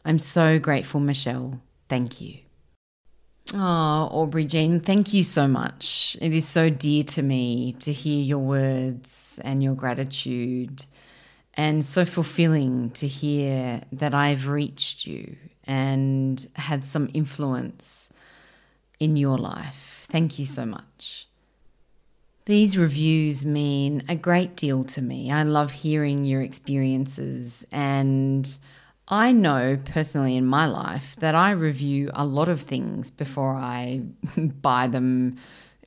I'm 0.03 0.19
so 0.19 0.59
grateful, 0.59 0.99
Michelle. 0.99 1.61
Thank 1.87 2.19
you. 2.19 2.39
Oh, 3.53 4.07
Aubrey 4.11 4.45
Jean, 4.45 4.79
thank 4.79 5.13
you 5.13 5.25
so 5.25 5.45
much. 5.45 6.15
It 6.21 6.33
is 6.33 6.47
so 6.47 6.69
dear 6.69 7.03
to 7.03 7.21
me 7.21 7.73
to 7.79 7.91
hear 7.91 8.21
your 8.21 8.39
words 8.39 9.41
and 9.43 9.61
your 9.61 9.75
gratitude, 9.75 10.85
and 11.55 11.83
so 11.83 12.05
fulfilling 12.05 12.91
to 12.91 13.07
hear 13.07 13.81
that 13.91 14.13
I've 14.13 14.47
reached 14.47 15.05
you 15.05 15.35
and 15.65 16.47
had 16.55 16.85
some 16.85 17.09
influence 17.13 18.13
in 19.01 19.17
your 19.17 19.37
life. 19.37 20.05
Thank 20.09 20.39
you 20.39 20.45
so 20.45 20.65
much. 20.65 21.27
These 22.45 22.77
reviews 22.77 23.45
mean 23.45 24.03
a 24.07 24.15
great 24.15 24.55
deal 24.55 24.85
to 24.85 25.01
me. 25.01 25.29
I 25.29 25.43
love 25.43 25.71
hearing 25.71 26.25
your 26.25 26.41
experiences 26.41 27.65
and 27.69 28.47
I 29.11 29.33
know 29.33 29.77
personally 29.83 30.37
in 30.37 30.45
my 30.45 30.65
life 30.65 31.17
that 31.17 31.35
I 31.35 31.51
review 31.51 32.09
a 32.13 32.25
lot 32.25 32.47
of 32.47 32.61
things 32.61 33.11
before 33.11 33.55
I 33.57 34.03
buy 34.37 34.87
them, 34.87 35.35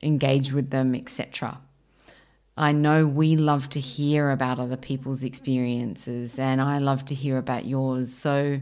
engage 0.03 0.51
with 0.51 0.69
them, 0.69 0.93
etc. 0.93 1.59
I 2.55 2.71
know 2.71 3.07
we 3.07 3.35
love 3.35 3.67
to 3.71 3.79
hear 3.79 4.29
about 4.29 4.59
other 4.59 4.77
people's 4.77 5.23
experiences 5.23 6.37
and 6.37 6.61
I 6.61 6.77
love 6.77 7.03
to 7.05 7.15
hear 7.15 7.39
about 7.39 7.65
yours. 7.65 8.13
So 8.13 8.61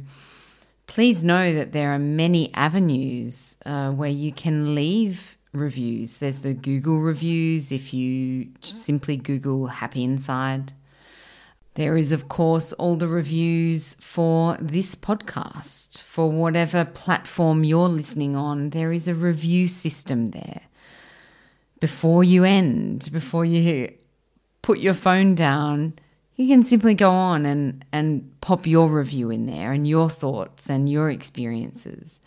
please 0.88 1.26
know 1.26 1.54
that 1.54 1.74
there 1.74 1.94
are 1.94 2.00
many 2.00 2.54
avenues 2.54 3.58
uh, 3.66 3.92
where 3.92 4.10
you 4.10 4.32
can 4.32 4.76
leave 4.76 5.38
reviews. 5.52 6.20
There's 6.20 6.40
the 6.40 6.54
Google 6.54 7.02
reviews 7.02 7.70
if 7.74 7.94
you 7.94 8.48
simply 8.62 9.18
Google 9.18 9.68
Happy 9.68 10.06
Inside. 10.06 10.72
There 11.76 11.98
is, 11.98 12.12
of 12.12 12.30
course, 12.30 12.72
all 12.74 12.96
the 12.96 13.08
reviews 13.08 13.96
for 14.00 14.58
this 14.60 14.96
podcast. 14.96 16.00
For 16.00 16.30
whatever 16.30 16.86
platform 16.86 17.64
you're 17.64 17.90
listening 17.90 18.36
on, 18.36 18.70
there 18.70 18.92
is 18.92 19.08
a 19.08 19.16
review 19.16 19.68
system 19.68 20.32
there. 20.32 20.62
Before 21.80 22.24
you 22.24 22.44
end, 22.44 23.10
before 23.12 23.44
you 23.44 23.92
put 24.62 24.80
your 24.80 24.94
phone 24.94 25.34
down, 25.34 25.94
you 26.36 26.48
can 26.48 26.64
simply 26.64 26.94
go 26.94 27.10
on 27.10 27.46
and, 27.46 27.84
and 27.92 28.40
pop 28.42 28.68
your 28.68 28.88
review 28.88 29.32
in 29.32 29.48
there 29.48 29.72
and 29.72 29.88
your 29.88 30.10
thoughts 30.10 30.70
and 30.70 30.88
your 30.88 31.10
experiences. 31.10 32.22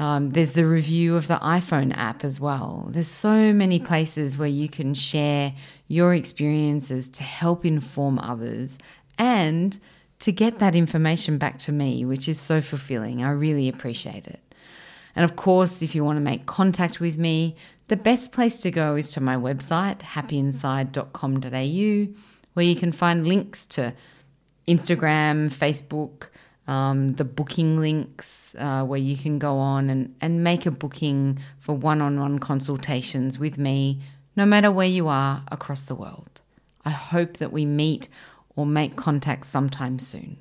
Um, 0.00 0.30
there's 0.30 0.54
the 0.54 0.66
review 0.66 1.14
of 1.14 1.28
the 1.28 1.38
iPhone 1.40 1.94
app 1.94 2.24
as 2.24 2.40
well. 2.40 2.88
There's 2.90 3.06
so 3.06 3.52
many 3.52 3.78
places 3.78 4.38
where 4.38 4.48
you 4.48 4.66
can 4.66 4.94
share 4.94 5.52
your 5.88 6.14
experiences 6.14 7.10
to 7.10 7.22
help 7.22 7.66
inform 7.66 8.18
others 8.18 8.78
and 9.18 9.78
to 10.20 10.32
get 10.32 10.58
that 10.58 10.74
information 10.74 11.36
back 11.36 11.58
to 11.60 11.72
me, 11.72 12.06
which 12.06 12.28
is 12.28 12.40
so 12.40 12.62
fulfilling. 12.62 13.22
I 13.22 13.32
really 13.32 13.68
appreciate 13.68 14.26
it. 14.26 14.40
And 15.14 15.22
of 15.22 15.36
course, 15.36 15.82
if 15.82 15.94
you 15.94 16.02
want 16.02 16.16
to 16.16 16.22
make 16.22 16.46
contact 16.46 16.98
with 16.98 17.18
me, 17.18 17.54
the 17.88 17.96
best 17.96 18.32
place 18.32 18.62
to 18.62 18.70
go 18.70 18.96
is 18.96 19.12
to 19.12 19.20
my 19.20 19.36
website, 19.36 19.98
happyinside.com.au, 19.98 22.14
where 22.54 22.64
you 22.64 22.76
can 22.76 22.92
find 22.92 23.28
links 23.28 23.66
to 23.66 23.92
Instagram, 24.66 25.52
Facebook, 25.52 26.28
um, 26.66 27.14
the 27.14 27.24
booking 27.24 27.80
links 27.80 28.54
uh, 28.58 28.84
where 28.84 29.00
you 29.00 29.16
can 29.16 29.38
go 29.38 29.58
on 29.58 29.90
and, 29.90 30.14
and 30.20 30.44
make 30.44 30.66
a 30.66 30.70
booking 30.70 31.38
for 31.58 31.74
one 31.74 32.00
on 32.00 32.20
one 32.20 32.38
consultations 32.38 33.38
with 33.38 33.58
me, 33.58 34.00
no 34.36 34.46
matter 34.46 34.70
where 34.70 34.86
you 34.86 35.08
are 35.08 35.42
across 35.50 35.82
the 35.82 35.94
world. 35.94 36.40
I 36.84 36.90
hope 36.90 37.38
that 37.38 37.52
we 37.52 37.64
meet 37.64 38.08
or 38.56 38.66
make 38.66 38.96
contact 38.96 39.46
sometime 39.46 39.98
soon. 39.98 40.38